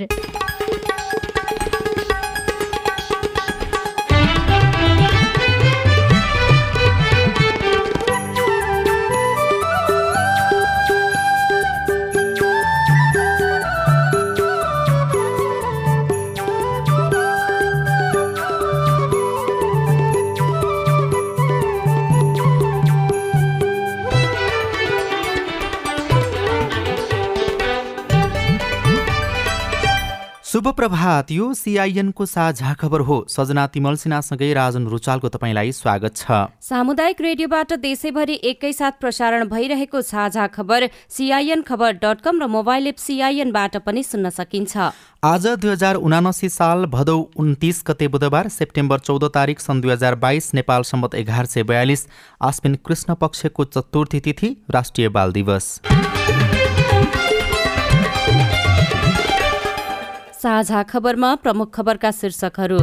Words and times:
शुभ 0.00 0.47
प्रभात 30.88 31.30
यो 31.30 31.52
सिआइएनको 31.54 32.26
साझा 32.26 32.72
खबर 32.74 33.00
हो। 33.00 33.16
सजना 33.28 33.66
तिमल 33.66 33.96
सिन्हासँगै 33.96 34.52
राजन 34.54 34.86
रुचालको 34.88 35.28
तपाईँलाई 35.28 35.72
स्वागत 35.72 36.16
छ। 36.16 36.48
सामुदायिक 36.64 37.20
रेडियोबाट 37.20 37.72
देशैभरि 37.78 38.34
एकैसाथ 38.50 38.92
प्रसारण 39.00 39.44
भइरहेको 39.48 40.00
साझा 40.02 40.46
खबर 40.48 40.88
सिआइएन 41.10 41.62
खबर 41.62 41.92
डट 42.00 42.20
कम 42.24 42.40
र 42.40 42.46
मोबाइल 42.48 42.86
एप 42.86 42.96
सिआइएनबाट 42.96 43.76
पनि 43.84 44.02
सुन्न 44.02 44.30
सकिन्छ। 44.32 44.76
आज 45.24 45.46
दुई 45.60 45.70
हजार 45.70 45.94
उनासी 46.00 46.48
साल 46.48 46.86
भदौ 46.88 47.18
उन्तिस 47.36 47.82
गते 47.86 48.08
बुधबार 48.08 48.48
सेप्टेम्बर 48.48 48.98
चौध 49.00 49.24
तारिक 49.34 49.60
सन् 49.60 49.80
दुई 49.82 49.92
हजार 49.92 50.14
बाइस 50.24 50.52
नेपाल 50.54 50.82
सम्मत 50.88 51.14
एघार 51.16 51.46
सय 51.46 51.62
बयालिस 51.68 52.06
आश्विन 52.42 52.78
कृष्ण 52.86 53.14
पक्षको 53.20 53.64
चतुर्थी 53.66 54.20
तिथि 54.22 54.56
राष्ट्रिय 54.70 55.08
बाल 55.10 55.32
दिवस। 55.32 55.80
साझा 60.48 60.82
खबरमा 60.82 61.34
प्रमुख 61.44 61.68
खबरका 61.70 62.10
शीर्षकहरू। 62.10 62.78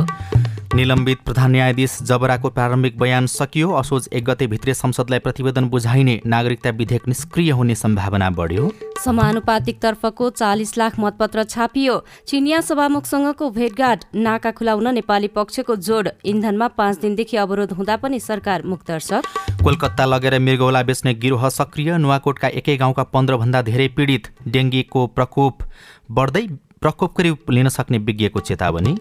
निलम्बित 0.76 1.20
प्रधान 1.26 1.52
न्यायाधीश 1.52 1.98
जबराको 2.04 2.50
प्रारम्भिक 2.50 2.98
बयान 3.00 3.26
सकियो। 3.28 3.70
असोज 3.74 4.08
एक 4.14 4.24
गते 4.26 4.48
भित्रै 4.48 4.74
संसदलाई 4.74 5.20
प्रतिवेदन 5.20 5.70
बुझाइने 5.70 6.16
नागरिकता 6.26 6.70
विधेयक 6.70 7.08
निष्क्रिय 7.08 7.52
हुने 7.52 7.76
सम्भावना 7.76 8.30
बढ्यो। 8.38 8.70
समानुपातिक 9.06 9.82
तर्फको 9.82 10.30
चालिस 10.32 10.78
लाख 10.78 11.00
मतपत्र 11.00 11.44
छापियो। 11.46 11.96
चिनिया 12.28 12.60
सभामुखसँगको 12.62 13.50
भेटघाट 13.50 14.04
नाका 14.18 14.52
खुलाउन 14.52 14.94
नेपाली 14.94 15.28
पक्षको 15.34 15.76
जोड। 15.88 16.10
इन्धनमा 16.26 16.68
पाँच 16.78 17.00
दिनदेखि 17.00 17.38
अवरोध 17.38 17.72
हुँदा 17.72 17.96
पनि 17.98 18.20
सरकार 18.20 18.64
मुक्तर्शक 18.66 19.24
कोलकाता 19.64 20.06
लगेर 20.06 20.40
मृगौला 20.40 20.84
बेच्ने 20.84 21.14
गिरोह 21.18 21.50
सक्रिय। 21.52 21.98
नुवाकोटका 21.98 22.48
एकै 22.62 22.78
गाउँका 22.78 23.04
पन्ध्रभन्दा 23.10 23.62
धेरै 23.64 23.88
पीडित 23.98 24.32
डेङ्गीको 24.48 25.08
प्रकोप 25.18 25.64
बढ्दै 26.12 26.46
प्रकोपको 26.86 27.24
रूप 27.24 27.52
लिन 27.52 27.70
सक्ने 27.70 27.98
विज्ञको 28.08 28.40
चेतावनी? 28.42 28.92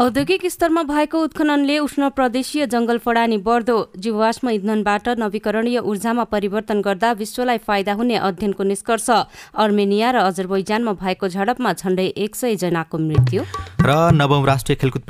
औद्योगिक 0.00 0.44
स्तरमा 0.46 0.82
भएको 0.84 1.18
उत्खननले 1.22 1.78
उष्ण 1.78 2.08
प्रदेशीय 2.10 2.66
जङ्गल 2.66 2.98
फडानी 2.98 3.36
बढ्दो 3.44 3.76
जीवाश्म 3.98 4.50
इन्धनबाट 4.50 5.08
नवीकरणीय 5.18 5.78
ऊर्जामा 5.80 6.24
परिवर्तन 6.32 6.80
गर्दा 6.80 7.12
विश्वलाई 7.12 7.58
फाइदा 7.66 7.92
हुने 7.92 8.16
अध्ययनको 8.28 8.62
निष्कर्ष। 8.64 9.10
अर्मेनिया 9.56 10.10
र 10.10 10.16
अजरबैजानमा 10.24 10.92
भएको 10.96 11.28
झडपमा 11.28 11.72
झण्डै 11.74 12.06
एक 12.16 12.36
सय 12.36 12.56
जनाको 12.56 12.98
मृत्यु। 12.98 13.42
र 13.80 14.00
नवौं 14.16 14.44
राष्ट्रिय 14.46 14.76
खेलकुद 14.80 15.02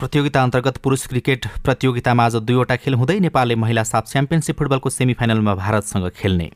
प्रतियोगिता 0.00 0.42
अन्तर्गत 0.42 0.76
पुरुष 0.78 1.06
क्रिकेट 1.06 1.46
प्रतियोगितामा 1.64 2.24
आज 2.24 2.36
दुईवटा 2.46 2.76
खेल 2.76 2.94
हुँदै 2.94 3.18
नेपालले 3.20 3.54
महिला 3.58 3.82
साफ 3.84 4.10
च्याम्पियनसिप 4.12 4.58
फुटबलको 4.58 4.90
सेमिफाइनलमा 4.90 5.54
भारतसँग 5.56 6.10
खेल्ने। 6.16 6.50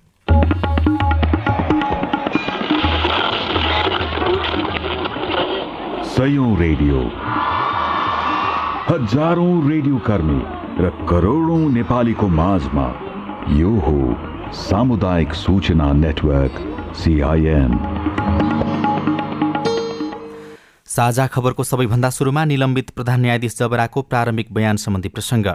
सयौं 6.17 6.51
रेडियो। 6.59 6.99
हजारौं 8.89 9.55
रेडियो 9.71 9.97
कर्मी 10.07 10.39
र 10.81 10.91
करोडौं 11.09 11.59
नेपालीको 11.73 12.29
माझमा 12.37 12.87
यो 13.53 13.73
हो 13.87 13.99
सामुदायिक 14.61 15.35
सूचना 15.35 15.93
नेटवर्क 15.93 16.55
सिआइएन 16.97 17.77
साझा 20.87 21.27
खबरको 21.27 21.65
सबैभन्दा 21.65 22.11
सुरुमा 22.11 22.45
निलम्बित 22.45 22.91
प्रधान 22.91 23.21
न्यायाधीश 23.21 23.59
जबराको 23.59 24.03
प्रारम्भिक 24.03 24.53
बयान 24.53 24.77
सम्बन्धी 24.79 25.09
प्रसङ्ग। 25.09 25.47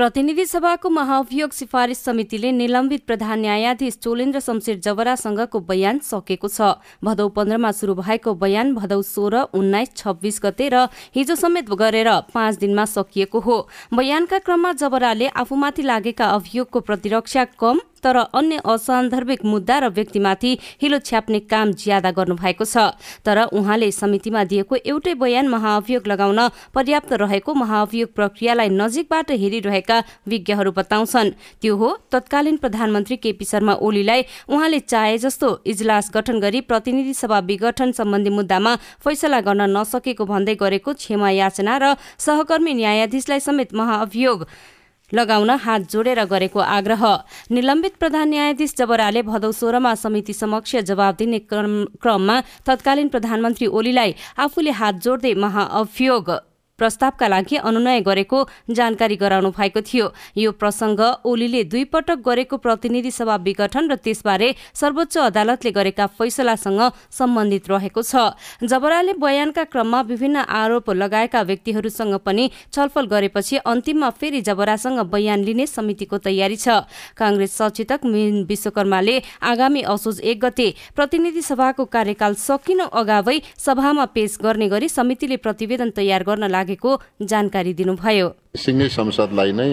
प्रतिनिधि 0.00 0.44
सभाको 0.46 0.88
महाअभियोग 0.88 1.50
सिफारिस 1.52 1.98
समितिले 2.04 2.50
निलम्बित 2.52 3.04
प्रधान 3.06 3.40
न्यायाधीश 3.40 3.96
चोलेन्द्र 4.02 4.40
शमशेर 4.40 4.78
जवरासँगको 4.80 5.60
बयान 5.60 5.98
सकेको 6.00 6.48
छ। 6.48 6.80
भदौ 7.04 7.28
पन्ध्रमा 7.28 7.72
शुरू 7.76 7.94
भएको 7.94 8.34
बयान 8.34 8.72
भदौ 8.74 9.00
सोह्र 9.04 9.42
उन्नाइस 9.52 9.92
छब्बिस 9.96 10.40
गते 10.40 10.68
र 10.72 10.88
हिजो 11.12 11.34
समेत 11.36 11.68
गरेर 11.76 12.08
पाँच 12.32 12.56
दिनमा 12.56 12.84
सकिएको 12.88 13.40
हो। 13.40 13.56
बयानका 13.92 14.38
क्रममा 14.40 14.72
जबराले 14.80 15.28
आफूमाथि 15.36 15.82
लागेका 15.84 16.30
अभियोगको 16.32 16.80
प्रतिरक्षा 16.80 17.44
कम 17.60 17.80
तर 18.02 18.16
अन्य 18.32 18.60
असान्दर्भिक 18.64 19.44
मुद्दा 19.44 19.78
र 19.78 19.88
व्यक्तिमाथि 19.90 20.52
हिलो 20.82 20.98
छ्याप्ने 21.00 21.38
काम 21.46 21.72
ज्यादा 21.74 22.10
गर्नुभएको 22.10 22.64
छ। 22.64 22.94
तर 23.24 23.38
उहाँले 23.52 23.90
समितिमा 23.92 24.44
दिएको 24.44 24.76
एउटै 24.84 25.14
बयान 25.14 25.48
महाअभियोग 25.48 26.06
लगाउन 26.06 26.40
पर्याप्त 26.74 27.12
रहेको 27.22 27.54
महाअभियोग 27.54 28.14
प्रक्रियालाई 28.14 28.68
नजिकबाट 28.70 29.30
हेरिरहेका 29.32 29.98
विज्ञहरू 30.26 30.72
बताउँछन्। 30.72 31.30
त्यो 31.62 31.76
हो 31.76 31.88
तत्कालीन 32.12 32.56
प्रधानमन्त्री 32.56 33.16
केपी 33.16 33.44
शर्मा 33.44 33.74
ओलीलाई 33.80 34.22
उहाँले 34.48 34.78
चाहे 34.82 35.18
जस्तो 35.18 35.48
इजलास 35.66 36.10
गठन 36.14 36.40
गरी 36.40 36.60
प्रतिनिधि 36.70 37.14
सभा 37.14 37.38
विघटन 37.44 37.92
सम्बन्धी 37.92 38.30
मुद्दामा 38.30 38.74
फैसला 39.04 39.40
गर्न 39.40 39.70
नसकेको 39.76 40.24
भन्दै 40.24 40.54
गरेको 40.56 40.92
क्षमा 40.94 41.30
याचना 41.30 41.76
र 41.82 41.94
सहकर्मी 42.18 42.74
न्यायाधीशलाई 42.74 43.40
समेत 43.40 43.74
महाअभियोग 43.74 44.46
लगाउन 45.12 45.50
हात 45.50 45.90
जोडेर 45.92 46.24
गरेको 46.24 46.60
आग्रह। 46.60 47.04
निलम्बित 47.50 47.96
प्रधान 48.00 48.28
न्यायाधीश 48.28 48.74
जबराले 48.78 49.22
भदौ 49.22 49.52
सोह्रमा 49.52 49.94
समिति 49.94 50.32
समक्ष 50.34 50.76
जवाब 50.84 51.14
दिने 51.18 51.38
क्रममा 51.48 52.40
तत्कालीन 52.66 53.08
प्रधानमन्त्री 53.08 53.66
ओलीलाई 53.68 54.14
आफूले 54.38 54.70
हात 54.80 55.02
जोड्दै 55.02 55.34
महाअभियोग 55.36 56.30
प्रस्तावका 56.80 57.26
लागि 57.28 57.56
अनुनय 57.60 58.00
गरेको 58.00 58.38
जानकारी 58.72 59.16
गराउनु 59.20 59.50
भएको 59.52 59.80
थियो। 59.84 60.06
यो 60.36 60.50
प्रसंग 60.56 61.00
ओलीले 61.28 61.62
दुई 61.68 61.84
पटक 61.92 62.18
गरेको 62.24 62.56
प्रतिनिधि 62.56 63.10
सभा 63.10 63.36
विघटन 63.44 63.90
र 63.92 63.94
त्यसबारे 64.00 64.48
सर्वोच्च 64.74 65.16
अदालतले 65.20 65.70
गरेका 65.70 66.06
फैसलासँग 66.16 66.80
सम्बन्धित 67.12 67.68
रहेको 67.70 68.02
छ। 68.02 68.32
जबराले 68.64 69.12
बयानका 69.20 69.64
क्रममा 69.68 70.00
विभिन्न 70.08 70.36
आरोप 70.48 70.90
लगाएका 70.92 71.40
व्यक्तिहरूसँग 71.42 72.14
पनि 72.24 72.50
छलफल 72.72 73.06
गरेपछि 73.06 73.56
अन्तिममा 73.62 74.10
फेरि 74.10 74.40
जबरासँग 74.40 75.00
बयान 75.12 75.44
लिने 75.44 75.66
समितिको 75.68 76.18
तयारी 76.18 76.56
छ। 76.56 76.88
काङ्ग्रेस 77.16 77.52
सचेतक 77.52 78.00
मिन 78.06 78.44
विश्वकर्माले 78.48 79.16
आगामी 79.42 79.82
असोज 79.84 80.20
एक 80.22 80.38
गते 80.40 80.68
प्रतिनिधि 80.96 81.42
सभाको 81.42 81.84
कार्यकाल 81.86 82.34
सकिनु 82.38 82.84
अगावै 82.94 83.38
सभामा 83.58 84.04
पेश 84.14 84.38
गर्ने 84.42 84.68
गरी 84.68 84.88
समितिले 84.88 85.36
प्रतिवेदन 85.44 85.90
तयार 85.90 86.22
गर्न 86.24 86.44
लागे 86.50 86.69
लागेको 86.70 86.90
जानकारी 87.26 87.72
दिनुभयो। 87.74 88.28
सिङ्गै 88.56 88.88
संसदलाई 88.88 89.50
नै 89.58 89.70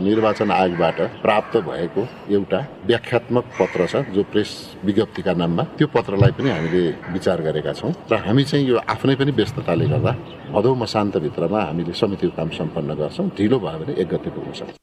निर्वाचन 0.00 0.50
आयोगबाट 0.50 0.98
प्राप्त 1.24 1.54
भएको 1.68 2.02
एउटा 2.32 2.60
व्याख्यात्मक 2.88 3.44
पत्र 3.58 3.80
छ 3.86 3.94
जो 4.16 4.22
प्रेस 4.32 4.50
विज्ञप्तिका 4.84 5.32
नाममा 5.32 5.62
त्यो 5.76 5.86
पत्रलाई 5.92 6.32
पनि 6.36 6.48
हामीले 6.50 6.82
विचार 7.12 7.38
गरेका 7.44 7.72
छौँ 7.72 7.92
र 8.10 8.14
हामी 8.24 8.44
चाहिँ 8.44 8.64
यो 8.68 8.76
आफ्नै 8.88 9.14
पनि 9.20 9.32
व्यस्तताले 9.32 9.86
गर्दा 9.92 10.12
भदौ 10.52 10.74
मसान्तभित्रमा 10.82 11.60
हामीले 11.68 11.92
समितिको 11.92 12.36
काम 12.36 12.48
सम्पन्न 12.60 12.90
गर्छौँ 13.00 13.28
ढिलो 13.36 13.58
भयो 13.60 13.78
भने 13.80 13.92
एक 14.00 14.08
गति 14.08 14.30
पुग्न 14.30 14.52
सक्छ। 14.52 14.76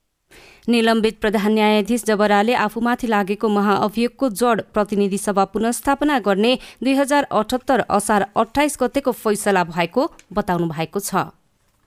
निलम्बित 0.66 1.16
प्रधान 1.22 1.52
न्यायाधीश 1.54 2.04
जबराले 2.06 2.54
आफूमाथि 2.58 3.08
लागेको 3.08 3.48
महाअभियोगको 3.50 4.30
जड 4.42 4.62
प्रतिनिधि 4.74 5.18
सभा 5.18 5.44
पुनस्थापना 5.54 6.18
गर्ने 6.26 6.58
दुई 6.84 6.94
हजार 6.98 7.24
अठहत्तर 7.32 7.86
असार 7.98 8.26
अठाइस 8.36 8.78
गतेको 8.82 9.12
फैसला 9.14 9.64
भएको 9.70 10.10
बताउनु 10.34 10.68
भएको 10.68 11.00
छ। 11.00 11.30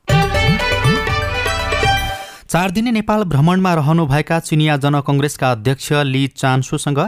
Thank 0.08 0.62
you. 0.62 0.68
चार 2.49 2.71
दिने 2.71 2.91
नेपाल 2.91 3.23
भ्रमणमा 3.25 3.73
रहनुभएका 3.75 4.39
चिनिया 4.41 4.77
जनकङ्ग्रेसका 4.79 5.50
अध्यक्ष 5.53 5.91
ली 6.05 6.27
चान्सुसँग 6.33 6.99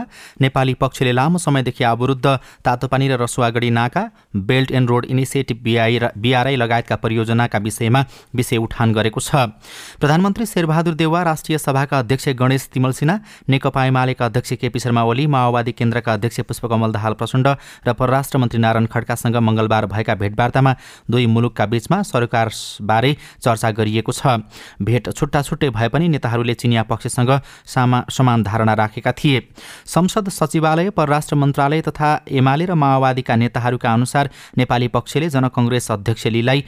नेपाली 0.41 0.73
पक्षले 0.73 1.11
लामो 1.11 1.37
समयदेखि 1.37 1.83
अवरुद्ध 1.83 2.25
तातोपानी 2.65 3.07
र 3.09 3.17
रसुवागढी 3.17 3.69
नाका 3.71 4.03
belt 4.37 4.71
and 4.71 4.89
road 4.89 5.05
initiative 5.05 5.57
BI 5.63 5.99
BRI 6.17 6.55
लगायतका 6.55 6.95
परियोजनाका 6.95 7.59
विषयमा 7.59 8.03
विषय 8.35 8.57
उठान 8.57 8.93
गरेको 8.93 9.19
छ। 9.19 9.49
प्रधानमन्त्री 9.97 10.45
शेरबहादुर 10.45 10.93
देउवा 10.93 11.23
राष्ट्रिय 11.23 11.57
सभाका 11.57 11.99
अध्यक्ष 11.99 12.29
गणेश 12.37 12.69
तिमल 12.73 12.91
सिन्हा 12.93 13.17
नेकपा 13.49 13.85
एमालेका 13.85 14.25
अध्यक्ष 14.25 14.53
केपी 14.61 14.79
शर्मा 14.79 15.03
ओली 15.03 15.25
माओवादी 15.27 15.71
केन्द्रका 15.73 16.13
अध्यक्ष 16.13 16.39
पुष्पकमल 16.45 16.91
दाहाल 16.91 17.13
प्रचण्ड 17.17 17.47
र 17.87 17.93
परराष्ट्र 17.97 18.37
मन्त्री 18.37 18.61
नारायण 18.61 18.85
खड्कासँग 18.93 19.41
मंगलबार 19.41 19.85
भएका 19.87 20.15
भेटवार्तामा 20.21 20.75
दुई 21.09 21.25
मुलुकका 21.25 21.65
बीचमा 21.65 22.01
सरकारबारे 22.05 23.15
चर्चा 23.41 23.71
गरिएको 23.73 24.11
छ। 24.13 24.37
भेट 24.81 25.09
छुट्टा 25.31 25.41
छुट्टै 25.41 25.69
भए 25.71 25.87
पनि 25.87 26.07
नेताहरूले 26.11 26.53
चिनिया 26.53 26.83
पक्षसँग 26.83 27.31
सामा 27.65 28.03
समान 28.11 28.43
धारणा 28.43 28.73
राखेका 28.75 29.11
थिए। 29.13 29.39
संसद 29.87 30.29
सचिवालय 30.29 30.89
परराष्ट्र 30.91 31.35
मन्त्रालय 31.35 31.81
तथा 31.81 32.09
एमाले 32.29 32.65
र 32.65 32.75
माओवादीका 32.75 33.35
नेताहरूका 33.37 33.93
अनुसार 33.93 34.29
नेपाली 34.57 34.87
पक्षले 34.91 35.29
जनकङ्ग्रेस 35.29 35.91
अध्यक्ष 35.91 36.27
लीलाई 36.27 36.63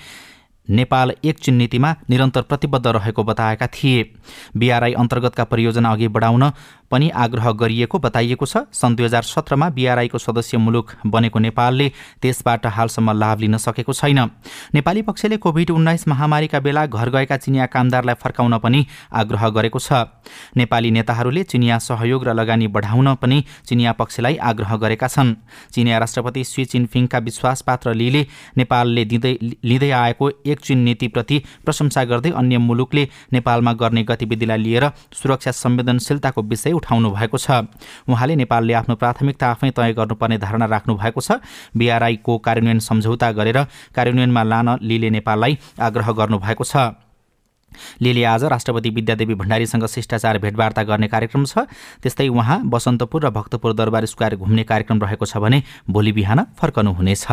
नेपाल 0.68 1.12
एक 1.24 1.40
चिन 1.44 1.56
नीतिमा 1.56 1.90
निरन्तर 2.10 2.42
प्रतिबद्ध 2.42 2.88
रहेको 2.88 3.24
बताएका 3.24 3.68
थिए। 3.68 4.04
बिआरआई 4.56 4.94
अन्तर्गतका 4.96 5.44
परियोजना 5.44 5.92
अघि 5.92 6.08
बढाउन 6.08 6.44
पनि 6.94 7.10
आग्रह 7.10 7.52
गरिएको 7.58 8.00
बताइएको 8.00 8.46
छ। 8.46 8.70
सन् 8.72 8.96
दुई 8.96 9.06
हजार 9.06 9.24
सत्रमा 9.26 9.70
बिआरआईको 9.74 10.18
सदस्य 10.20 10.58
मुलुक 10.58 10.92
बनेको 11.06 11.40
नेपालले 11.40 11.88
त्यसबाट 12.22 12.66
हालसम्म 12.70 13.12
लाभ 13.14 13.40
लिन 13.40 13.58
सकेको 13.58 13.94
छैन। 13.94 14.20
नेपाली 14.74 15.02
पक्षले 15.02 15.38
कोभिड 15.38 15.70
उन्नाइस 15.72 16.08
महामारीका 16.08 16.60
बेला 16.60 16.86
घर 16.86 17.10
गएका 17.10 17.38
चिनिया 17.38 17.66
कामदारलाई 17.68 18.16
फर्काउन 18.16 18.58
पनि 18.60 18.86
आग्रह 19.12 19.50
गरेको 19.50 19.80
छ। 19.80 20.06
नेपाली 20.58 20.92
नेताहरूले 20.92 21.44
चिनिया 21.44 21.78
सहयोग 21.82 22.24
र 22.24 22.34
लगानी 22.34 22.68
बढाउन 22.70 23.16
पनि 23.18 23.44
चिनिया 23.66 23.92
पक्षलाई 23.94 24.36
आग्रह 24.44 24.76
गरेका 24.78 25.08
छन्। 25.08 25.36
चिनिया 25.74 25.98
राष्ट्रपति 25.98 26.44
सी 26.44 26.66
चिनफिङका 26.66 27.18
विश्वासपात्र 27.20 27.94
लीले 27.94 28.26
नेपालले 28.58 29.06
दिँदै 29.06 29.34
लिँदै 29.64 29.90
आएको 29.94 30.30
एक 30.46 30.60
चिन 30.62 30.78
नीतिप्रति 30.84 31.38
प्रशंसा 31.66 32.04
गर्दै 32.04 32.32
अन्य 32.34 32.58
मुलुकले 32.60 33.08
नेपालमा 33.34 33.74
गर्ने 33.74 34.04
गतिविधिलाई 34.04 34.58
लिएर 34.58 34.86
सुरक्षा 35.14 35.52
संवेदनशीलताको 35.54 36.42
विषय 36.44 36.72
उठाउनु 36.84 37.10
भएको 37.16 37.38
छ। 37.40 37.64
उहाँले 38.12 38.36
नेपालले 38.36 38.74
आफ्नो 38.76 38.96
प्राथमिकता 39.00 39.48
आफै 39.48 39.72
तय 39.72 39.94
गर्नुपर्ने 39.96 40.38
धारणा 40.38 40.66
राख्नु 40.68 40.94
भएको 41.00 41.22
छ 41.22 41.40
बिआरआईको 41.72 42.38
कार्यान्वयन 42.44 42.80
सम्झौता 42.84 43.32
गरेर 43.32 43.60
कार्यान्वयनमा 43.96 44.44
लान 44.44 44.68
लिले 44.84 45.10
नेपाललाई 45.10 45.58
आग्रह 45.80 46.12
गर्नुभएको 46.12 46.64
छ। 46.64 46.76
लिले 48.02 48.24
आज 48.24 48.44
राष्ट्रपति 48.54 48.90
विद्यादेवी 48.90 49.34
भण्डारीसँग 49.34 49.86
शिष्टाचार 49.88 50.38
भेटवार्ता 50.38 50.84
गर्ने 50.84 51.08
कार्यक्रम 51.08 51.46
छ। 51.46 51.66
त्यस्तै 52.04 52.28
उहाँ 52.30 52.62
बसन्तपुर 52.70 53.26
र 53.26 53.30
भक्तपुर 53.32 53.74
दरबार 53.74 54.06
स्क्वायर 54.06 54.36
घुम्ने 54.36 54.64
कार्यक्रम 54.64 55.02
रहेको 55.02 55.26
छ 55.26 55.38
भने 55.40 55.64
भोलि 55.90 56.12
बिहान 56.12 56.40
फर्कनुहुनेछ। 56.54 57.26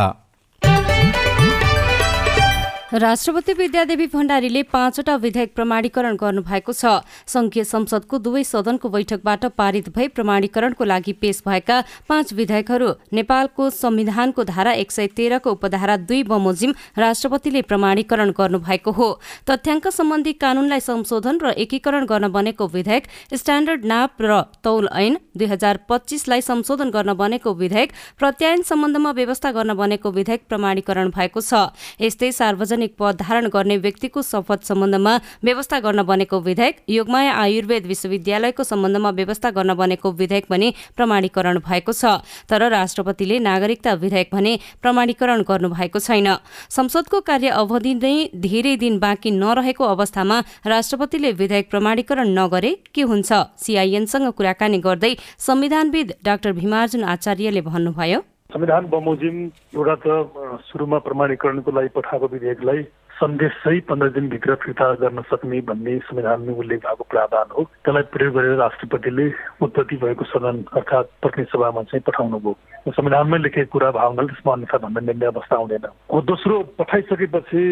राष्ट्रपति 2.92 3.52
विद्यादेवी 3.52 4.06
भण्डारीले 4.06 4.62
पाँचवटा 4.66 5.14
विधेयक 5.16 5.54
प्रमाणीकरण 5.54 6.16
गर्नुभएको 6.16 6.72
छ। 6.72 7.06
संघीय 7.26 7.64
संसदको 7.64 8.18
दुवै 8.18 8.42
सदनको 8.42 8.88
बैठकबाट 8.88 9.44
पारित 9.54 9.88
भई 9.94 10.08
प्रमाणीकरणको 10.08 10.84
लागि 10.84 11.12
पेश 11.14 11.42
भएका 11.46 11.76
पाँच 12.08 12.32
विधेयकहरू 12.32 12.88
नेपालको 13.12 13.68
संविधानको 13.70 14.44
धारा 14.44 14.72
एक 14.74 14.90
सय 14.90 15.06
तेह्रको 15.06 15.50
उपधारा 15.50 15.96
दुई 16.02 16.22
बमोजिम 16.26 16.72
राष्ट्रपतिले 16.98 17.62
प्रमाणीकरण 17.62 18.30
गर्नुभएको 18.34 18.90
हो। 18.90 19.08
तथ्याङ्क 19.46 19.86
सम्बन्धी 19.90 20.32
कानूनलाई 20.42 20.80
संशोधन 20.80 21.38
र 21.42 21.54
एकीकरण 21.62 22.06
गर्न 22.10 22.28
बनेको 22.32 22.66
विधेयक 22.66 23.06
स्ट्याण्डर्ड 23.34 23.84
नाप 23.86 24.18
र 24.20 24.42
तौल 24.66 24.88
ऐन 24.90 25.18
दुई 25.38 25.46
हजार 25.46 25.78
पच्चिसलाई 25.86 26.40
संशोधन 26.42 26.90
गर्न 26.90 27.14
बनेको 27.14 27.54
विधेयक 27.54 27.92
प्रत्यायन 28.18 28.62
सम्बन्धमा 28.66 29.10
व्यवस्था 29.14 29.52
गर्न 29.52 29.78
बनेको 29.78 30.10
विधेयक 30.10 30.42
प्रमाणीकरण 30.50 31.14
भएको 31.14 31.40
छ। 31.40 31.70
यस्तै 32.00 32.32
सार्वजनिक 32.32 32.78
सार्वजनिक 32.80 32.96
पद 32.98 33.16
धारण 33.20 33.46
गर्ने 33.48 33.76
व्यक्तिको 33.76 34.22
शपथ 34.22 34.64
सम्बन्धमा 34.64 35.14
व्यवस्था 35.44 35.78
गर्न 35.80 36.02
बनेको 36.02 36.40
विधेयक 36.40 36.76
योगमाया 36.88 37.32
आयुर्वेद 37.34 37.86
विश्वविद्यालयको 37.86 38.64
सम्बन्धमा 38.64 39.10
व्यवस्था 39.10 39.50
गर्न 39.50 39.74
बनेको 39.74 40.12
विधेयक 40.12 40.46
पनि 40.48 40.72
प्रमाणीकरण 40.96 41.58
भएको 41.60 41.92
छ। 41.92 42.24
तर 42.48 42.68
राष्ट्रपतिले 42.70 43.38
नागरिकता 43.40 43.92
विधेयक 43.94 44.28
भने 44.32 44.52
प्रमाणीकरण 44.82 45.42
गर्नुभएको 45.44 45.98
छैन। 46.00 46.28
संसदको 46.70 47.20
कार्य 47.20 47.48
अवधि 47.60 47.94
नै 47.94 48.14
धेरै 48.40 48.76
दिन 48.76 48.98
बाँकी 48.98 49.30
नरहेको 49.36 49.84
अवस्थामा 49.84 50.40
राष्ट्रपतिले 50.66 51.32
विधेयक 51.36 51.70
प्रमाणीकरण 51.70 52.28
नगरे 52.32 52.72
के 52.94 53.02
हुन्छ? 53.04 53.30
सीआईएनसँग 53.60 54.32
कुराकानी 54.32 54.78
गर्दै 54.80 55.14
संविधानविद 55.38 56.12
डाक्टर 56.24 56.52
भीमार्जुन 56.52 57.04
आचार्यले 57.04 57.60
भन्नुभयो। 57.60 58.20
संविधान 58.52 58.86
बमोजिम 58.90 59.36
एउटा 59.74 59.94
त 60.02 60.60
सुरुमा 60.68 60.98
प्रमाणीकरणको 61.06 61.70
लागि 61.70 61.88
पठाएको 61.96 62.26
विधेयकलाई 62.32 62.82
सन्देश 63.20 63.52
चाहिँ 63.64 63.80
पन्ध्र 63.88 64.08
दिनभित्र 64.10 64.54
फिर्ता 64.64 64.86
गर्न 65.00 65.22
सक्ने 65.30 65.60
भन्ने 65.68 65.98
संविधानमा 66.08 66.52
उल्लेख 66.56 66.80
भएको 66.84 67.04
प्रावधान 67.10 67.48
हो। 67.52 67.62
त्यसलाई 67.84 68.02
प्रयोग 68.12 68.34
गरेर 68.34 68.56
राष्ट्रपतिले 68.58 69.26
उत्पत्ति 69.62 69.96
भएको 70.02 70.24
सदन 70.24 70.64
अर्थात् 70.72 71.12
प्रतिनिधि 71.22 71.50
सभामा 71.52 71.82
चाहिँ 71.92 72.02
पठाउनु 72.06 72.38
भयो 72.40 72.92
संविधानमै 72.96 73.38
लेखेको 73.38 73.70
कुरा 73.72 73.90
भावनाले 73.92 74.32
त्यसमा 74.32 74.52
अन्यथा 74.52 74.78
भन्ने 74.84 75.00
निर्णय 75.12 75.26
अवस्था 75.26 75.56
आउँदैन। 75.56 75.84
अब 75.84 76.24
दोस्रो 76.32 76.56
पठाइसकेपछि 76.80 77.62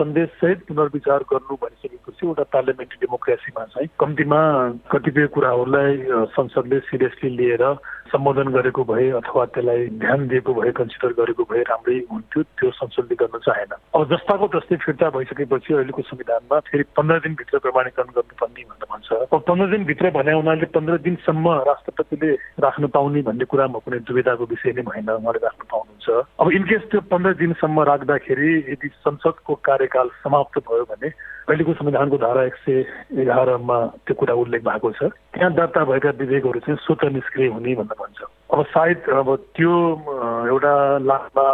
सन्देश 0.00 0.28
सहित 0.40 0.64
पुनर्विचार 0.68 1.20
गर्नु 1.32 1.54
भनिसकेपछि 1.60 2.26
एउटा 2.26 2.44
पार्लियामेन्ट्री 2.56 2.98
डेमोक्रेसीमा 3.04 3.64
चाहिँ 3.76 3.88
कम्तीमा 4.00 4.40
कतिपय 4.92 5.26
कुराहरूलाई 5.36 5.92
संसदले 6.40 6.78
सिरियसली 6.88 7.30
लिएर 7.36 7.64
सम्बोधन 8.06 8.48
गरेको 8.52 8.84
भए 8.84 9.08
अथवा 9.18 9.44
त्यसलाई 9.54 9.86
ध्यान 10.02 10.26
दिएको 10.28 10.54
भए 10.54 10.70
कन्सिडर 10.78 11.12
गरेको 11.20 11.42
भए 11.50 11.62
राम्रै 11.70 11.98
हुन्थ्यो 12.12 12.42
त्यो 12.42 12.70
संसदले 12.78 13.14
गर्न 13.16 13.38
चाहेन। 13.46 13.72
अब 13.94 14.02
जस्ताको 14.12 14.46
जस्तै 14.54 14.76
फिर्ता 14.84 15.10
भइसकेपछि 15.16 15.74
अहिलेको 15.74 16.02
संविधानमा 16.02 16.58
फेरि 16.66 16.84
पन्ध्र 16.96 17.18
दिनभित्र 17.26 17.58
प्रमाणीकरण 17.66 18.10
गर्नुपर्ने 18.16 18.62
भनेर 18.64 18.86
भन्छ। 18.90 19.08
अब 19.26 19.40
पन्ध्र 19.48 19.66
दिनभित्र 19.70 20.10
भने 20.16 20.32
उनीहरूले 20.40 20.66
पन्ध्र 20.76 20.98
दिनसम्म 21.06 21.46
राष्ट्रपतिले 21.68 22.32
राख्न 22.62 22.86
पाउने 22.94 23.22
भन्ने 23.28 23.44
कुरामा 23.44 23.78
कुनै 23.84 23.98
दुविधाको 24.06 24.44
विषय 24.50 24.72
नै 24.76 24.82
भएन 24.90 25.10
उहाँले 25.10 25.40
राख्न 25.44 25.62
पाउनुहुन्छ। 25.70 26.06
अब 26.40 26.46
इनकेस 26.52 26.82
त्यो 26.90 27.00
पन्ध्र 27.12 27.32
दिनसम्म 27.36 27.80
राख्दाखेरि 27.90 28.50
यदि 28.70 28.88
संसदको 29.00 29.54
कार्यकाल 29.64 30.08
समाप्त 30.24 30.58
भयो 30.68 30.84
भने 30.90 31.08
अहिलेको 31.46 31.72
संविधानको 31.78 32.16
धारा 32.18 32.42
एक 32.44 32.54
सय 32.62 32.78
एघारमा 33.22 33.78
त्यो 34.02 34.14
कुरा 34.18 34.34
उल्लेख 34.34 34.62
भएको 34.66 34.90
छ। 34.92 35.14
त्यहाँ 35.30 35.52
दर्ता 35.54 35.84
भएका 35.84 36.10
विधेयकहरू 36.18 36.60
चाहिँ 36.60 36.78
स्वत 36.82 37.04
निष्क्रिय 37.14 37.48
हुने 37.54 37.74
भनेर 37.78 37.95
भन्छ। 38.00 38.22
अब 38.52 38.64
सायद 38.64 39.08
अब 39.10 39.28
त्यो 39.56 39.72
एउटा 40.48 40.74
लाभमा 40.98 41.46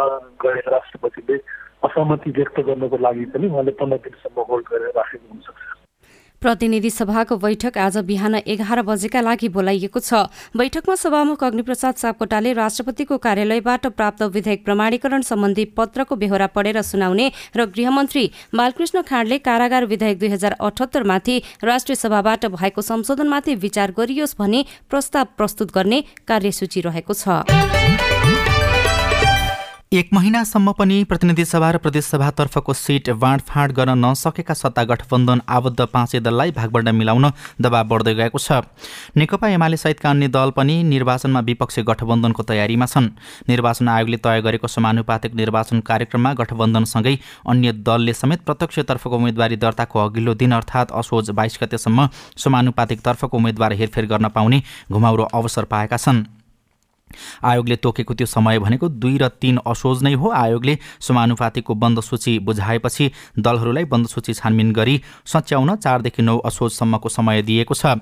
गएर 0.43 0.69
राष्ट्रपतिले 0.69 1.37
असहमति 1.83 2.31
व्यक्त 2.31 2.59
गर्नको 2.59 2.97
लागि 2.97 3.25
पनि 3.25 3.47
उहाँले 3.47 3.71
पन्ध्र 3.71 3.97
दिनसम्म 3.97 4.41
होल्ड 4.49 4.67
गरेर 4.67 4.93
राखेको 4.95 5.27
हुनसक्छ। 5.31 5.72
प्रतिनिधि 6.43 6.89
सभाको 6.89 7.35
बैठक 7.39 7.77
आज 7.77 7.97
बिहान 8.03 8.35
एघार 8.35 8.81
बजेका 8.83 9.21
लागि 9.21 9.47
बोलाइएको 9.49 9.99
छ। 9.99 10.27
बैठकमा 10.51 10.95
सभामुख 10.95 11.43
अग्निप्रसाद 11.43 11.95
सापकोटाले 11.95 12.51
राष्ट्रपतिको 12.53 13.17
कार्यालयबाट 13.17 13.87
प्राप्त 13.95 14.23
विधेयक 14.35 14.65
प्रमाणीकरण 14.65 15.21
सम्बन्धी 15.23 15.65
पत्रको 15.71 16.15
बेहोरा 16.19 16.47
पढेर 16.51 16.81
सुनाउने 16.83 17.31
र 17.55 17.65
गृहमन्त्री 17.71 18.25
बालकृष्ण 18.55 19.01
खाँडले 19.07 19.37
कारागार 19.39 19.85
विधेयक 19.87 20.19
दुई 20.19 20.29
हजार 20.29 20.59
अठहत्तरमाथि 20.59 21.41
राष्ट्रिय 21.63 21.95
सभाबाट 21.95 22.45
भएको 22.51 22.81
संशोधनमाथि 22.83 23.55
विचार 23.63 23.93
गरियोस् 23.97 24.35
भनी 24.39 24.65
प्रस्ताव 24.89 25.25
प्रस्तुत 25.37 25.71
गर्ने 25.71 26.03
कार्यसूची 26.27 26.81
रहेको 26.81 27.13
छ। 27.15 28.52
एक 29.93 30.09
महिनासम्म 30.13 30.71
पनि 30.73 31.03
प्रतिनिधि 31.03 31.43
सभा 31.45 31.69
र 31.71 31.77
प्रदेशसभातर्फको 31.77 32.73
सिट 32.73 33.09
बाँडफाँड 33.13 33.71
गर्न 33.71 34.05
नसकेका 34.05 34.53
सत्ता 34.53 34.83
गठबन्धन 34.83 35.41
आबद्ध 35.47 35.85
पाँचै 35.85 36.19
दललाई 36.19 36.51
भागबण्ड 36.51 36.89
मिलाउन 36.89 37.29
दबाव 37.61 37.87
बढ्दै 37.87 38.13
गएको 38.15 38.39
छ। 38.39 38.65
नेकपा 39.17 39.47
एमाले 39.49 39.77
सहितका 39.77 40.09
अन्य 40.09 40.27
दल 40.33 40.51
पनि 40.57 40.81
निर्वाचनमा 40.83 41.39
विपक्षी 41.45 41.83
गठबन्धनको 41.83 42.43
तयारीमा 42.43 42.85
छन्। 42.89 43.13
निर्वाचन 43.45 43.87
आयोगले 43.89 44.17
तय 44.17 44.41
गरेको 44.41 44.67
समानुपातिक 44.67 45.35
निर्वाचन 45.35 45.85
कार्यक्रममा 45.85 46.33
गठबन्धनसँगै 46.41 47.17
अन्य 47.45 47.71
दलले 47.85 48.13
समेत 48.15 48.49
प्रत्यक्षतर्फको 48.49 49.15
उम्मेद्वारी 49.15 49.55
दर्ताको 49.61 50.05
अघिल्लो 50.09 50.33
दिन 50.41 50.51
अर्थात् 50.57 50.97
असोज 50.97 51.29
बाइस 51.37 51.59
गतेसम्म 51.63 52.09
समानुपातिक 52.41 53.05
तर्फको 53.05 53.37
उम्मेद्वार 53.37 53.73
हेरफेर 53.77 54.05
गर्न 54.09 54.33
पाउने 54.33 54.63
घुमाउरो 54.89 55.29
अवसर 55.33 55.69
पाएका 55.69 55.97
छन्। 55.97 56.25
आयोगले 57.43 57.75
तोकेको 57.75 58.13
त्यो 58.13 58.27
समय 58.27 58.59
भनेको 58.59 58.89
दुई 58.89 59.17
र 59.17 59.27
तीन 59.35 59.57
असोज 59.65 60.03
नै 60.03 60.13
हो। 60.13 60.31
आयोगले 60.33 60.77
समानुपातिको 60.99 61.73
बन्द 61.75 61.99
सूची 61.99 62.37
बुझाएपछि 62.39 63.05
दलहरूलाई 63.39 63.85
बन्द 63.85 64.07
सूची 64.07 64.33
छानबिन 64.33 64.71
गरी 64.73 64.95
सच्याउन 65.25 65.75
चारदेखि 65.75 66.21
नौ 66.21 66.37
असोजसम्मको 66.41 67.09
समय 67.09 67.41
दिएको 67.41 67.73
छ। 67.73 67.99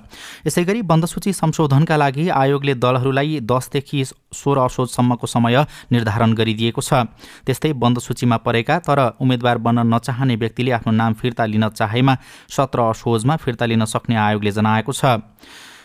यसै 0.47 0.63
गरी 0.63 0.81
बन्द 0.83 1.05
सूची 1.05 1.33
संशोधनका 1.33 1.95
लागि 1.97 2.29
आयोगले 2.31 2.73
दलहरूलाई 2.77 3.39
दसदेखि 3.43 4.03
सोह्र 4.33 4.59
असोजसम्मको 4.61 5.27
समय 5.27 5.65
निर्धारण 5.91 6.33
गरिदिएको 6.33 6.81
छ। 6.81 7.05
त्यस्तै 7.45 7.73
बन्द 7.73 7.99
सूचीमा 7.99 8.37
परेका 8.37 8.79
तर 8.79 8.99
उम्मेद्वार 9.19 9.57
बन्न 9.57 9.87
नचाहने 9.93 10.35
व्यक्तिले 10.35 10.71
आफ्नो 10.71 10.91
नाम 10.93 11.13
फिर्ता 11.13 11.45
लिन 11.45 11.67
चाहेमा 11.71 12.15
सत्र 12.49 12.79
असोजमा 12.91 13.35
फिर्ता 13.37 13.65
लिन 13.65 13.85
सक्ने 13.85 14.15
आयोगले 14.17 14.51
जनाएको 14.51 14.91
छ। 14.91 15.19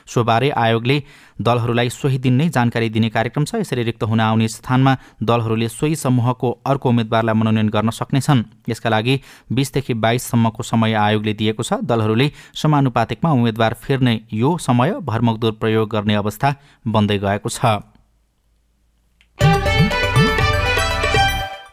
सोबारे 0.06 0.50
आयोगले 0.50 1.02
दलहरूलाई 1.40 1.88
सोही 1.90 2.18
दिन 2.18 2.34
नै 2.34 2.48
जानकारी 2.48 2.88
दिने 2.88 3.08
कार्यक्रम 3.08 3.44
छ। 3.44 3.60
यसरी 3.60 3.82
रिक्त 3.82 4.02
हुन 4.02 4.20
आउने 4.20 4.48
स्थानमा 4.48 4.92
दलहरूले 5.22 5.68
सोही 5.68 5.96
समूहको 5.96 6.50
अर्को 6.66 6.88
उम्मेद्वारलाई 6.88 7.34
मनोनयन 7.34 7.68
गर्न 7.68 7.90
सक्नेछन्। 7.90 8.44
यसका 8.68 8.88
लागि 8.90 9.20
बिसदेखि 9.52 9.94
बाइससम्मको 9.94 10.62
समय 10.62 10.92
आयोगले 10.96 11.32
दिएको 11.34 11.62
छ। 11.62 11.82
दलहरूले 11.84 12.30
समानुपातिकमा 12.54 13.30
उम्मेद्वार 13.32 13.74
फेर्ने 13.74 14.14
यो 14.32 14.56
समय 14.58 15.00
भरमकदुर 15.02 15.52
प्रयोग 15.60 15.90
गर्ने 15.90 16.14
अवस्था 16.14 16.54
बन्दै 16.86 17.18
गएको 17.18 17.48
छ। 17.48 17.82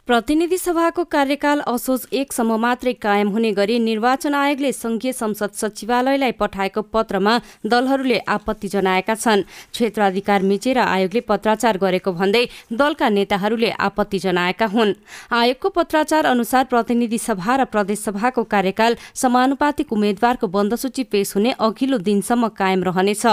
प्रतिनिधि 0.08 0.58
सभाको 0.58 1.04
कार्यकाल 1.12 1.60
असोज 1.68 2.06
एकसम्म 2.12 2.56
मात्रै 2.60 2.92
कायम 2.94 3.28
हुने 3.32 3.52
गरी 3.52 3.78
निर्वाचन 3.80 4.34
आयोगले 4.36 4.72
संघीय 4.74 5.12
संसद 5.14 5.52
सचिवालयलाई 5.56 6.32
पठाएको 6.36 6.82
पत्रमा 6.92 7.38
दलहरूले 7.66 8.18
आपत्ति 8.28 8.68
जनाएका 8.68 9.16
छन्। 9.16 9.42
क्षेत्राधिकार 9.72 10.42
मिचेर 10.44 10.78
आयोगले 10.78 11.20
पत्राचार 11.22 11.78
गरेको 11.78 12.12
भन्दै 12.12 12.44
दलका 12.74 13.10
नेताहरूले 13.10 13.70
आपत्ति 13.80 14.20
जनाएका 14.20 14.66
हुन्। 14.66 14.94
आयोगको 15.32 15.70
पत्राचार 15.70 16.26
अनुसार 16.26 16.64
प्रतिनिधि 16.66 17.18
सभा 17.20 17.56
र 17.56 17.66
प्रदेशसभाको 17.72 18.44
कार्यकाल 18.44 18.98
समानुपातिक 19.16 19.94
उम्मेद्वारको 19.94 20.48
बन्दसूची 20.50 21.04
पेश 21.08 21.36
हुने 21.36 21.56
अघिल्लो 21.62 21.98
दिनसम्म 22.04 22.48
कायम 22.60 22.84
रहनेछ। 22.84 23.26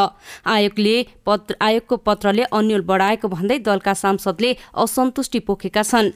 आयोगले 0.46 0.94
आयोगको 1.26 1.96
पत्रले 1.98 2.46
अन्यल 2.52 2.86
बढाएको 2.86 3.28
भन्दै 3.28 3.58
दलका 3.66 3.94
सांसदले 3.96 4.54
असन्तुष्टि 4.78 5.38
पोखेका 5.40 5.82
छन्। 5.82 6.10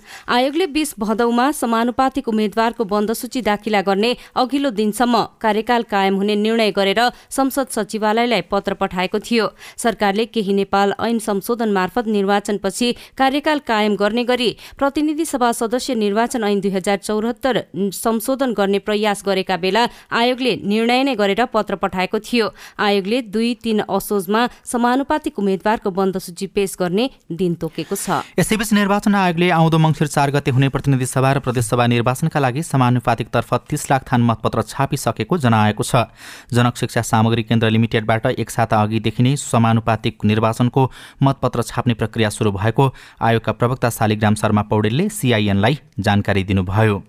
आयोगले 0.44 0.66
बीस 0.68 0.94
भदौमा 1.00 1.44
समानुपातिक 1.56 2.28
उम्मेद्वारको 2.28 2.84
बन्दसूची 2.84 3.40
दाखिला 3.42 3.80
गर्ने 3.80 4.10
अघिल्लो 4.36 4.70
दिनसम्म 4.76 5.16
कार्यकाल 5.40 5.82
कायम 5.88 6.14
हुने 6.16 6.34
निर्णय 6.36 6.70
गरेर 6.76 7.00
संसद 7.32 7.68
सचिवालयलाई 7.72 8.40
पत्र 8.52 8.74
पठाएको 8.76 9.18
थियो। 9.24 9.46
सरकारले 9.80 10.24
केही 10.28 10.52
नेपाल 10.52 10.92
ऐन 11.00 11.18
संशोधन 11.18 11.72
मार्फत 11.72 12.06
निर्वाचनपछि 12.06 12.92
कार्यकाल 13.16 13.58
कायम 13.64 13.94
गर्ने 13.96 14.24
गरी 14.24 14.50
प्रतिनिधि 14.76 15.24
सभा 15.24 15.50
सदस्य 15.54 15.94
निर्वाचन 15.94 16.44
ऐन 16.44 16.60
दुई 16.60 16.70
हजार 16.70 16.98
चौहत्तर 16.98 17.62
संशोधन 17.94 18.52
गर्ने 18.52 18.78
प्रयास 18.84 19.24
गरेका 19.26 19.56
बेला 19.64 19.86
आयोगले 20.12 20.54
निर्णय 20.66 21.02
नै 21.04 21.14
गरेर 21.16 21.44
पत्र 21.54 21.80
पठाएको 21.80 22.18
थियो। 22.20 22.50
आयोगले 22.80 23.22
दुई 23.32 23.54
तीन 23.64 23.80
असोजमा 23.88 24.44
समानुपातिक 24.66 25.38
उम्मेद्वारको 25.38 25.90
बन्दसूची 25.96 26.46
पेश 26.52 26.76
गर्ने 26.76 27.08
दिन 27.32 27.54
तोकेको 27.56 27.96
छ। 27.96 28.20
यसैबीच 28.38 28.72
निर्वाचन 28.74 29.14
आयोगले 29.16 29.50
आउँदो 29.56 29.78
मङ्सिर 29.80 30.08
चार 30.10 30.32
गते 30.34 30.50
हुने 30.50 30.68
प्रतिनिधि 30.68 31.06
सभा 31.06 31.32
र 31.32 31.38
प्रदेशसभा 31.38 31.86
निर्वाचनका 31.86 32.40
लागि 32.40 32.62
समानुपातिकतर्फ 32.64 33.54
तीस 33.70 33.90
लाख 33.90 34.02
थान 34.10 34.22
मतपत्र 34.22 34.62
छापिसकेको 34.64 35.38
जनाएको 35.38 35.84
छ। 35.84 36.10
जनक 36.52 36.76
शिक्षा 36.76 37.02
सामग्री 37.04 37.42
केन्द्र 37.44 37.70
लिमिटेडबाट 37.70 38.26
एक 38.34 38.50
साता 38.50 38.82
अघिदेखि 38.82 39.22
नै 39.22 39.36
समानुपातिक 39.38 40.24
निर्वाचनको 40.24 40.90
मतपत्र 41.22 41.62
छाप्ने 41.62 41.94
प्रक्रिया 41.94 42.30
सुरु 42.30 42.52
भएको 42.52 42.92
आयोगका 43.22 43.52
प्रवक्ता 43.54 43.90
शालिग्राम 43.92 44.34
शर्मा 44.34 44.62
पौडेलले 44.66 45.08
सिआइएनलाई 45.14 45.78
जानकारी 46.00 46.44
दिनुभयो। 46.44 47.02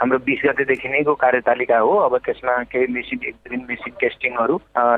हाम्रो 0.00 0.18
बिस 0.24 0.40
गतेदेखि 0.44 0.88
नैको 0.88 1.14
कार्यतालिका 1.14 1.78
हो। 1.78 1.92
अब 2.08 2.16
त्यसमा 2.24 2.52
केही 2.72 2.86
मेसिन 2.92 3.18
एक 3.28 3.34
दिन 3.50 3.64
मेसिन 3.68 3.92
टेस्टिङहरू 4.00 4.54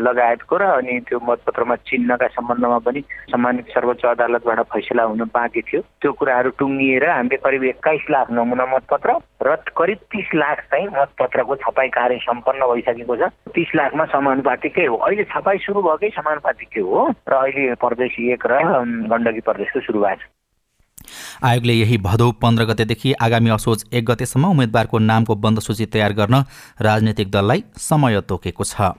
लगायतको 0.07 0.57
र 0.57 0.63
अनि 0.79 0.99
त्यो 1.09 1.19
मतपत्रमा 1.29 1.77
चिन्हका 1.91 2.27
सम्बन्धमा 2.39 2.79
पनि 2.87 3.01
सम्मानित 3.33 3.67
सर्वोच्च 3.75 4.05
अदालतबाट 4.15 4.61
फैसला 4.73 5.03
हुन 5.03 5.23
बाँकी 5.35 5.63
थियो। 5.63 5.81
त्यो 6.01 6.13
कुराहरू 6.13 6.51
टुङ्गिएर 6.59 7.09
हामीले 7.11 7.37
करिब 7.45 7.65
एक्काइस 7.75 8.05
लाख 8.11 8.31
नमुना 8.31 8.67
मतपत्र 8.75 9.11
र 9.43 9.57
करिब 9.77 9.99
तिस 10.13 10.29
लाख 10.35 10.61
चाहिँ 10.71 10.87
मतपत्रको 10.99 11.57
छपाई 11.63 11.89
कार्य 11.99 12.19
सम्पन्न 12.23 12.67
भइसकेको 12.73 13.17
छ। 13.17 13.31
तिस 13.55 13.75
लाखमा 13.75 14.05
समानुपातिकै 14.15 14.87
हो। 14.87 14.97
अहिले 14.97 15.25
छपाई 15.35 15.59
सुरु 15.67 15.83
भएकै 15.83 16.11
समानुपातिकै 16.17 16.81
हो। 16.81 17.09
र 17.29 17.33
अहिले 17.33 17.75
प्रदेश 17.83 18.21
एक 18.31 18.47
र 18.47 18.63
गण्डकी 19.11 19.41
प्रदेशको 19.51 19.81
सुरु 19.81 20.01
भएको 20.01 20.23
छ 20.23 20.42
आयोगले 21.43 21.75
यही 21.75 21.97
भदौ 21.99 22.31
पन्ध्र 22.43 22.65
गतेदेखि 22.65 23.13
आगामी 23.21 23.51
असोज 23.51 23.85
एक 23.93 24.05
गतेसम्म 24.11 24.51
उम्मेद्वारको 24.51 24.99
नामको 24.99 25.35
बन्द 25.35 25.59
सूची 25.61 25.87
तयार 25.95 26.13
गर्न 26.13 26.43
राजनैतिक 26.81 27.31
दललाई 27.31 27.63
समय 27.81 28.21
तोकेको 28.29 28.65
छ। 28.65 28.93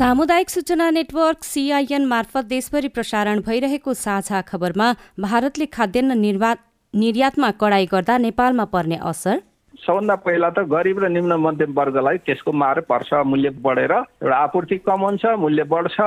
सामुदायिक 0.00 0.50
सूचना 0.50 0.88
नेटवर्क 0.90 1.44
सिआइएन 1.44 2.04
मार्फत 2.06 2.44
देशभरि 2.44 2.88
प्रसारण 2.88 3.40
भइरहेको 3.46 3.94
साझा 3.94 4.40
खबरमा 4.48 4.86
भारतले 5.20 5.66
खाद्यान्न 5.72 6.12
निर्यातमा 6.94 7.50
कडाई 7.60 7.86
गर्दा 7.92 8.16
नेपालमा 8.18 8.64
पर्ने 8.72 8.96
असर 9.02 9.36
सबभन्दा 9.80 10.14
पहिला 10.24 10.48
त 10.50 10.58
गरिब 10.68 10.98
र 11.02 11.08
निम्न 11.08 11.32
मध्यम 11.40 11.72
वर्गलाई 11.72 12.16
त्यसको 12.26 12.52
मार 12.52 12.80
पर्छ 12.88 13.10
मूल्य 13.26 13.50
बढेर 13.64 13.92
एउटा 13.92 14.36
आपूर्ति 14.38 14.76
कम 14.86 15.00
हुन्छ 15.00 15.24
मूल्य 15.38 15.62
बढ्छ 15.72 15.98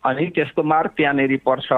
अनि 0.00 0.26
त्यसको 0.34 0.62
मार 0.62 0.86
त्यहाँनिर 0.96 1.36
पर्छ। 1.46 1.68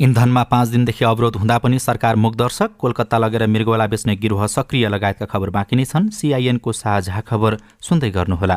इन्धनमा 0.00 0.42
पाँच 0.52 0.68
दिनदेखि 0.68 1.04
अवरोध 1.04 1.36
हुँदा 1.36 1.58
पनि 1.58 1.78
सरकार 1.78 2.16
मुखदर्शक 2.16 2.70
कोलकाता 2.78 3.18
लगेर 3.18 3.46
मृगोला 3.46 3.86
बेच्ने 3.86 4.16
गिरोह 4.16 4.46
सक्रिय 4.48 4.88
लगायतका 4.88 5.26
खबर 5.32 5.50
बाँकी 5.56 5.76
नै 5.76 5.84
छन्। 5.84 6.10
सिआइएनको 6.10 6.72
साझा 6.74 7.20
खबर 7.22 7.56
सुन्दै 7.80 8.10
गर्नुहोला। 8.10 8.56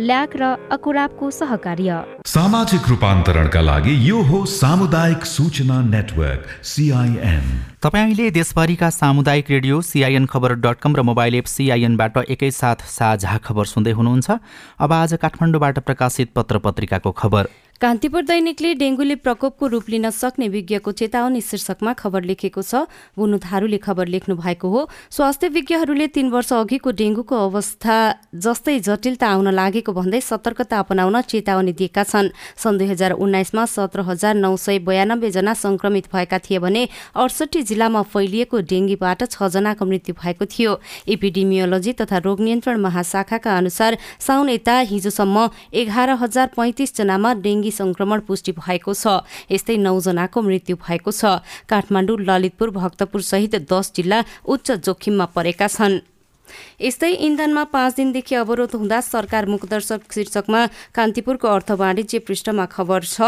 ल्याक 0.00 0.36
र 0.36 0.44
अकुराबको 0.72 1.30
सहकार्य। 1.30 2.24
सामाजिक 2.24 2.88
रूपान्तरणका 2.88 3.60
लागि 3.60 3.92
यो 4.08 4.20
हो 4.24 4.38
सामुदायिक 4.48 5.24
सूचना 5.26 5.80
नेटवर्क 5.84 6.46
सिआइएन 6.64 7.44
तपाईँले 7.82 8.30
देशभरिका 8.30 8.88
सामुदायिक 8.90 9.50
radio 9.50 9.80
CIN 9.82 10.26
Khabar 10.26 10.54
dot 10.64 10.80
com 10.80 10.96
र 10.96 11.02
मोबाइल 11.04 11.34
एप 11.34 11.46
सिआइएनबाट 11.46 12.16
एकैसाथ 12.24 12.88
साझा 12.88 13.36
खबर 13.44 13.64
सुन्दै 13.66 13.92
हुनुहुन्छ। 13.92 14.30
अब 14.80 14.92
आज 14.92 15.14
काठमाडौँबाट 15.20 15.78
प्रकाशित 15.84 16.32
पत्र 16.32 16.58
पत्रिकाको 16.64 17.12
खबर। 17.12 17.48
कान्तिपुर 17.82 18.22
दैनिकले 18.22 18.72
डेङ्गुले 18.78 19.14
प्रकोपको 19.26 19.66
रूप 19.66 19.88
लिन 19.90 20.06
सक्ने 20.14 20.46
विज्ञको 20.48 20.90
चेतावनी 20.94 21.40
शीर्षकमा 21.42 21.92
खबर 21.98 22.22
लेखेको 22.30 22.62
छ। 22.62 22.86
बुनु 23.18 23.38
थारूले 23.42 23.78
खबर 23.82 24.06
लेख्नु 24.06 24.38
भएको 24.38 24.68
हो। 24.70 24.80
स्वास्थ्य 25.10 25.48
विज्ञहरूले 25.50 26.06
तीन 26.14 26.30
वर्ष 26.30 26.52
अघिको 26.62 26.90
डेङ्गुको 26.94 27.34
अवस्था 27.34 27.96
जस्तै 28.38 28.78
जटिलता 28.86 29.26
आउन 29.26 29.48
लागेको 29.50 29.92
भन्दै 29.98 30.20
सतर्कता 30.22 30.78
अपनाउन 30.78 31.20
चेतावनी 31.26 31.72
दिएका 31.74 32.02
छन्। 32.06 32.30
सन् 32.54 32.78
दुई 32.78 32.86
हजार 32.86 33.18
उन्नाइसमा 33.18 33.64
सत्र 33.66 34.06
हजार 34.06 34.34
नौ 34.38 34.54
सय 34.54 34.78
बयानब्बे 34.86 35.30
जना 35.34 35.54
संक्रमित 35.58 36.06
भएका 36.14 36.38
थिए 36.38 36.62
भने 36.62 36.86
अडसठी 37.18 37.66
जिल्लामा 37.66 38.02
फैलिएको 38.14 38.62
डेङ्गीबाट 38.62 39.26
छजनाको 39.26 39.82
मृत्यु 39.82 40.14
भएको 40.22 40.44
थियो। 40.46 40.78
इपिडिमियोलोजी 41.18 41.92
तथा 41.98 42.22
रोग 42.22 42.46
नियन्त्रण 42.46 42.78
महाशाखाका 42.78 43.58
अनुसार 43.58 43.98
साउन 44.22 44.54
यता 44.54 44.78
हिजोसम्म 44.94 45.36
एघार 45.82 46.10
हजार 46.22 46.46
पैँतिसजनामा 46.54 47.34
डेङ्गी 47.42 47.70
संक्रमण 47.72 48.20
पुष्टि 48.28 48.52
भएको 48.52 48.92
छ। 48.94 49.24
यस्तै 49.50 49.76
नौजनाको 49.80 50.38
मृत्यु 50.42 50.76
भएको 50.76 51.10
छ। 51.10 51.40
काठमाडौँ 51.66 52.18
ललितपुर 52.20 52.70
भक्तपुर 52.70 53.20
सहित 53.22 53.54
दस 53.66 53.92
जिल्ला 53.96 54.18
उच्च 54.44 54.70
जोखिममा 54.84 55.26
परेका 55.32 55.66
छन्। 55.68 56.00
यस्तै 56.80 57.10
इन्धनमा 57.24 57.64
पाँच 57.72 57.94
दिनदेखि 57.96 58.34
अवरोध 58.34 58.74
हुँदा 58.76 59.00
सरकार 59.00 59.46
मुखदर्शक 59.46 60.00
शीर्षकमा 60.12 60.60
कान्तिपुरको 60.92 61.48
अर्थ 61.48 61.70
वाणिज्य 61.80 62.18
पृष्ठमा 62.28 62.66
खबर 62.66 63.00
छ। 63.04 63.20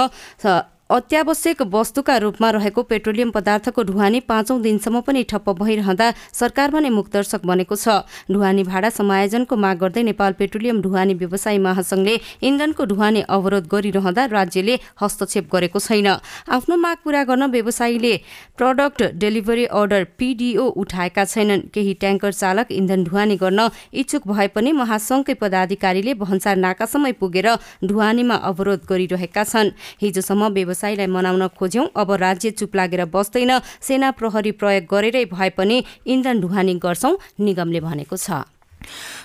अत्यावश्यक 0.90 1.62
वस्तुका 1.64 2.16
रूपमा 2.18 2.48
रहेको 2.50 2.82
पेट्रोलियम 2.84 3.30
पदार्थको 3.30 3.82
ढुवानी 3.82 4.18
पाँचौं 4.22 4.60
दिनसम्म 4.62 5.00
पनि 5.00 5.22
ठप्प 5.24 5.50
भइरहँदा 5.56 6.12
सरकार 6.32 6.70
भने 6.70 6.90
मुखदर्शक 6.90 7.40
बनेको 7.42 7.76
छ। 7.76 8.04
ढुवानी 8.28 8.62
भाडा 8.62 8.90
समायोजनको 8.92 9.56
माग 9.56 9.78
गर्दै 9.80 10.02
नेपाल 10.04 10.32
पेट्रोलियम 10.36 10.80
ढुवानी 10.82 11.14
व्यवसायी 11.14 11.58
महासंघले 11.58 12.14
इन्धनको 12.44 12.84
ढुवानी 12.84 13.20
अवरोध 13.26 13.68
गरिरहँदा 13.72 14.24
राज्यले 14.28 14.74
हस्तक्षेप 15.00 15.48
गरेको 15.48 15.78
छैन। 15.80 16.08
आफ्नो 16.52 16.76
माग 16.76 16.96
पूरा 17.00 17.24
गर्न 17.24 17.48
व्यवसायीले 17.48 18.14
प्रडक्ट 18.58 19.02
डेलिभरी 19.16 19.64
अर्डर 19.72 20.04
पिडिओ 20.18 20.68
उठाएका 20.76 21.24
छैनन्। 21.24 21.66
केही 21.72 21.94
ट्याङ्कर 21.96 22.32
चालक 22.34 22.66
इन्धन 22.70 23.04
ढुवानी 23.04 23.36
गर्न 23.40 23.68
इच्छुक 23.94 24.28
भए 24.28 24.48
पनि 24.52 24.72
महासंघकै 24.74 25.34
पदाधिकारीले 25.40 26.14
भन्सार 26.20 26.56
नाकासम्मै 26.60 27.12
पुगेर 27.16 27.48
ढुवानीमा 27.88 28.36
अवरोध 28.44 28.80
गरिरहेका 28.84 29.44
छन्। 29.44 29.74
हिजोसम्म 30.02 30.52
व्यवसायीलाई 30.74 31.06
मनाउन 31.06 31.46
खोज्यौं। 31.54 31.86
अब 31.94 32.10
राज्य 32.18 32.50
चुप 32.58 32.74
लागेर 32.74 33.04
बस्दैन। 33.06 33.52
सेना 33.80 34.10
प्रहरी 34.18 34.52
प्रयोग 34.58 34.84
गरेरै 34.90 35.24
भए 35.30 35.50
पनि 35.54 35.76
इन्धन 36.04 36.40
ढुवानी 36.42 36.74
गर्छौं 36.82 37.14
निगमले 37.38 37.80
भनेको 37.80 38.16
छ। 38.16 38.42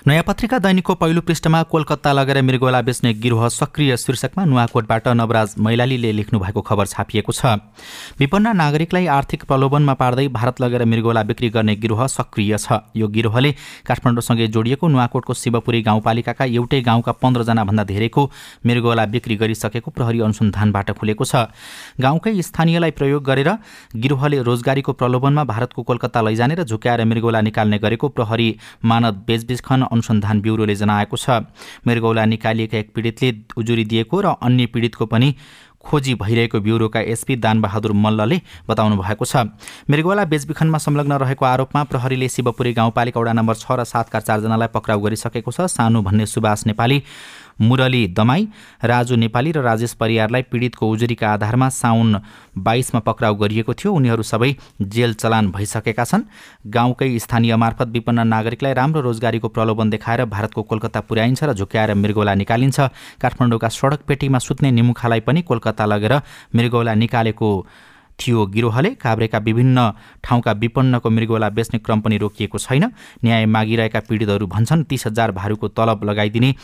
नयाँ 0.06 0.22
पत्रिका 0.22 0.58
दैनिकको 0.58 0.94
पहिलो 0.94 1.20
पृष्ठमा 1.20 1.62
कोलकाता 1.62 2.12
लगेर 2.12 2.42
मृगोला 2.42 2.80
बेच्ने 2.82 3.12
गिरोह 3.16 3.48
सक्रिय 3.50 3.96
शीर्षकमा 3.96 4.44
नुवाकोटबाट 4.44 5.08
नवराज 5.10 5.54
मैलालीले 5.58 6.12
लेख्नु 6.12 6.38
भएको 6.40 6.60
खबर 6.60 6.86
छापिएको 6.86 7.32
छ। 7.32 7.58
विपन्न 8.18 8.56
नागरिकलाई 8.56 9.06
आर्थिक 9.08 9.44
प्रलोभनमा 9.44 9.94
पार्दै 9.94 10.28
भारत 10.30 10.60
लगेर 10.60 10.84
मृगोला 10.84 11.22
बिक्री 11.22 11.48
गर्ने 11.50 11.76
गिरोह 11.76 12.06
सक्रिय 12.08 12.56
छ। 12.58 12.80
यो 12.96 13.08
गिरोहले 13.08 13.52
काठमाडौँसँगै 13.86 14.46
जोडिएको 14.48 14.88
नुवाकोटको 14.88 15.34
शिवपुरी 15.34 15.82
गाउँपालिकाका 15.82 16.44
एउटै 16.46 16.80
गाउँका 16.80 17.12
पन्ध्रजनाभन्दा 17.20 17.84
धेरैको 17.84 18.30
मृगोला 18.66 19.04
बिक्री 19.06 19.36
गरिसकेको 19.36 19.90
प्रहरी 19.90 20.20
अनुसन्धानबाट 20.20 20.90
खुलेको 20.98 21.24
छ। 21.24 21.34
गाउँकै 22.00 22.32
स्थानीयलाई 22.40 22.90
प्रयोग 22.92 23.24
गरेर 23.24 23.50
गिरोहले 23.96 24.42
रोजगारीको 24.42 24.92
प्रलोभनमा 24.92 25.44
भारतको 25.44 25.82
कोलकाता 25.82 26.20
लैजाने 26.20 26.54
र 26.54 26.64
झुक्याएर 26.64 27.04
मृगोला 27.04 27.40
निकाल्ने 27.40 27.78
गरेको 27.78 28.08
प्रहरी 28.10 28.48
मानव 28.84 29.14
बेचबिच 29.26 29.49
खन 29.58 29.82
अनुसन्धान 29.90 30.40
ब्युरोले 30.40 30.74
जनाएको 30.74 31.16
छ। 31.16 31.50
मृगौला 31.82 32.24
निकालिएका 32.24 32.78
एक 32.78 32.94
पीडितले 32.94 33.58
उजुरी 33.58 33.84
दिएको 33.84 34.20
र 34.20 34.26
अन्य 34.38 34.66
पीडितको 34.70 35.06
पनि 35.06 35.34
खोजी 35.80 36.14
भइरहेको 36.14 36.60
ब्युरोका 36.60 37.00
एसपी 37.00 37.36
दानबहादुर 37.40 37.92
मल्लले 37.96 38.40
बताउनु 38.68 38.96
भएको 39.00 39.24
छ। 39.24 39.48
मृगवाला 39.88 40.24
बेचबिखनमा 40.28 40.78
संलग्न 40.78 41.12
रहेको 41.24 41.44
आरोपमा 41.44 41.82
प्रहरीले 41.88 42.28
शिवपुरी 42.28 42.72
गाउँपालिका 42.76 43.20
वडा 43.20 43.32
नम्बर 43.32 43.54
छ 43.56 43.64
र 43.72 43.84
सातका 43.88 44.20
चारजनालाई 44.20 44.68
पक्राउ 44.76 45.00
गरिसकेको 45.00 45.50
छ। 45.50 45.72
सानो 45.72 46.02
भन्ने 46.04 46.26
सुभाष 46.26 46.66
नेपाली 46.66 47.02
मुरली 47.60 48.06
दमाई 48.08 48.48
राजु 48.84 49.16
नेपाली 49.16 49.52
र 49.52 49.60
राजेश 49.60 49.92
परियारलाई 49.94 50.42
पीडितको 50.42 50.88
उजुरीका 50.88 51.32
आधारमा 51.32 51.68
साउन 51.70 52.20
बाइसमा 52.58 53.00
पक्राउ 53.00 53.34
गरिएको 53.36 53.74
थियो। 53.74 53.92
उनीहरू 53.92 54.22
सबै 54.22 54.54
जेल 54.82 55.14
चलान 55.14 55.50
भइसकेका 55.52 56.04
छन्। 56.04 56.24
गाउँकै 56.66 57.18
स्थानीय 57.18 57.56
मार्फत 57.56 57.88
विपन्न 57.90 58.26
नागरिकलाई 58.28 58.72
राम्रो 58.72 59.00
रोजगारीको 59.00 59.48
प्रलोभन 59.50 59.90
देखाएर 59.90 60.24
भारतको 60.26 60.62
कोलकाता 60.62 61.00
पुर्याइन्छ 61.04 61.44
र 61.44 61.52
झुक्याएर 61.52 61.94
मृगौला 61.94 62.34
निकालिन्छ। 62.34 62.80
काठमाडौँका 63.20 63.68
सडक 63.68 64.00
पेटीमा 64.08 64.38
सुत्ने 64.40 64.70
निमुखालाई 64.70 65.20
पनि 65.20 65.42
कोलकाता 65.42 65.84
लगेर 65.86 66.20
मृगौला 66.56 66.94
निकालेको 66.94 67.48
थियो 68.18 68.46
गिरोहले। 68.46 68.90
काभ्रेका 68.96 69.38
विभिन्न 69.38 69.78
ठाउँका 70.24 70.52
विपन्नको 70.52 71.10
मृगोला 71.10 71.48
बेच्ने 71.50 71.78
क्रम 71.80 72.00
पनि 72.00 72.16
रोकिएको 72.18 72.58
छैन। 72.58 72.84
न्याय 73.24 73.46
मागिरहेका 73.46 74.00
पीडितहरू 74.08 74.46
भन्छन् 74.46 74.84
तीस 74.84 75.06
हजार 75.06 75.32
भारूको 75.32 75.68
तलब 75.68 76.04
लगाइदिने 76.04 76.54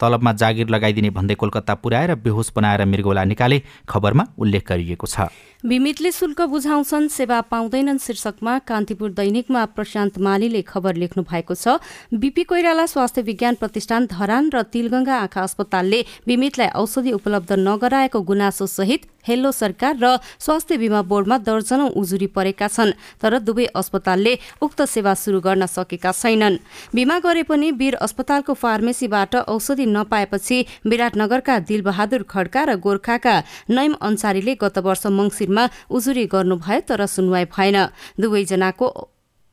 तलबमा 0.00 0.32
जागिर 0.32 0.68
लगाइदिने 0.68 1.10
भन्दै 1.10 1.34
कोलकाता 1.34 1.74
पुर्याएर 1.74 2.14
बेहोस 2.24 2.52
बनाएर 2.56 2.84
मृगौला 2.84 3.24
निकाले 3.24 3.62
खबरमा 3.88 4.24
उल्लेख 4.38 4.68
गरिएको 4.68 5.06
छ। 5.06 5.28
बिमितले 5.64 6.10
शुल्क 6.12 6.40
बुझाउँछन् 6.40 7.08
सेवा 7.10 7.40
पाउँदैनन् 7.50 7.98
शीर्षकमा। 7.98 8.58
कान्तिपुर 8.62 9.10
दैनिकमा 9.10 9.64
प्रशान्त 9.74 10.18
मालीले 10.22 10.62
खबर 10.62 10.94
लेख्नु 10.94 11.22
भएको 11.26 11.54
छ 11.54 11.82
बिपी 12.14 12.42
कोइराला 12.46 12.86
स्वास्थ्य 12.86 13.22
विज्ञान 13.26 13.54
प्रतिष्ठान 13.58 14.06
धरान 14.06 14.50
र 14.54 14.62
तिलगंगा 14.62 15.16
आँखा 15.18 15.42
अस्पतालले 15.42 16.04
बिमितलाई 16.26 16.68
औषधि 16.78 17.12
उपलब्ध 17.12 17.52
नगराएको 17.58 18.20
गुनासो 18.22 18.66
सहित 18.68 19.10
हेल्लो 19.26 19.50
सरकार 19.52 19.96
र 19.98 20.16
स्वास्थ्य 20.38 20.76
बिमा 20.78 21.02
बोर्डमा 21.02 21.38
दर्जनौं 21.38 21.90
उजुरी 21.90 22.26
परेका 22.32 22.68
छन् 22.68 22.92
तर 23.20 23.38
दुवै 23.40 23.64
अस्पतालले 23.74 24.38
उक्त 24.62 24.82
सेवा 24.84 25.14
सुरु 25.14 25.40
गर्न 25.40 25.66
सकेका 25.66 26.12
छैनन्। 26.12 26.56
बिमा 26.94 27.18
गरे 27.18 27.42
पनि 27.42 27.70
वीर 27.74 27.94
अस्पतालको 27.98 28.54
फार्मेसीबाट 28.54 29.34
औषधि 29.50 29.86
नपाएपछि 29.86 30.58
विराटनगरका 30.86 31.58
दिलबहादुर 31.68 32.22
खड्का 32.30 32.62
र 32.64 32.76
गोर्खाका 32.78 33.36
नैम 33.68 33.92
अन्सारीले 34.00 34.54
गत 34.54 34.78
वर्ष 34.78 35.06
मङ्सिरमा 35.48 35.64
उजुरी 35.90 36.24
गर्नुभयो 36.26 36.80
तर 36.88 37.06
सुनवाई 37.06 37.44
भएन। 37.48 37.76
दुवैजनाको 38.20 38.86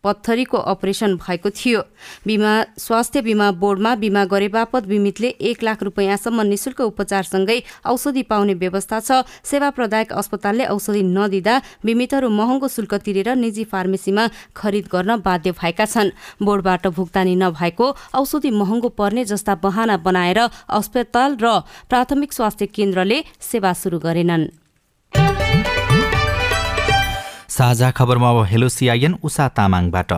पत्थरीको 0.04 0.58
अपरेसन 0.70 1.18
भएको 1.18 1.50
थियो। 1.50 1.82
बिमा 2.30 2.78
स्वास्थ्य 2.78 3.22
बिमा 3.26 3.58
बोर्डमा 3.58 3.96
बिमा 3.98 4.26
गरे 4.30 4.54
बापत 4.54 4.86
बिमितले 4.86 5.30
एक 5.42 5.64
लाख 5.66 5.82
रुपियाँसम्म 5.82 6.42
निशुल्क 6.46 6.82
उपचारसँगै 6.94 7.58
औषधि 7.90 8.24
पाउने 8.30 8.54
व्यवस्था 8.54 9.00
छ। 9.02 9.26
सेवा 9.42 9.70
प्रदायक 9.74 10.14
अस्पतालले 10.14 10.66
औषधि 10.70 11.02
नदिँदा 11.02 11.56
बिमितहरू 11.82 12.30
महँगो 12.30 12.68
शुल्क 12.70 12.94
तिरेर 13.02 13.34
निजी 13.34 13.64
फार्मेसीमा 13.66 14.54
खरिद 14.54 14.86
गर्न 14.94 15.26
बाध्य 15.26 15.58
भएका 15.58 15.86
छन्। 15.90 16.14
बोर्डबाट 16.38 16.88
भुक्तानी 16.94 17.36
नभएको 17.42 17.86
औषधि 18.14 18.52
महँगो 18.54 18.90
पर्ने 18.94 19.26
जस्ता 19.26 19.58
बहाना 19.58 19.98
बनाएर 20.06 20.40
अस्पताल 20.70 21.42
र 21.42 21.66
प्राथमिक 21.90 22.30
स्वास्थ्य 22.30 22.66
केन्द्रले 22.70 23.24
सेवा 23.42 23.74
सुरु 23.74 23.98
गरेनन्। 24.06 24.46
साझा 27.56 27.90
खबरमा 27.92 28.30
अब 28.30 28.38
हेलो 28.44 28.68
सिआइएन 28.70 29.14
उषा 29.24 29.48
तामाङबाट। 29.58 30.12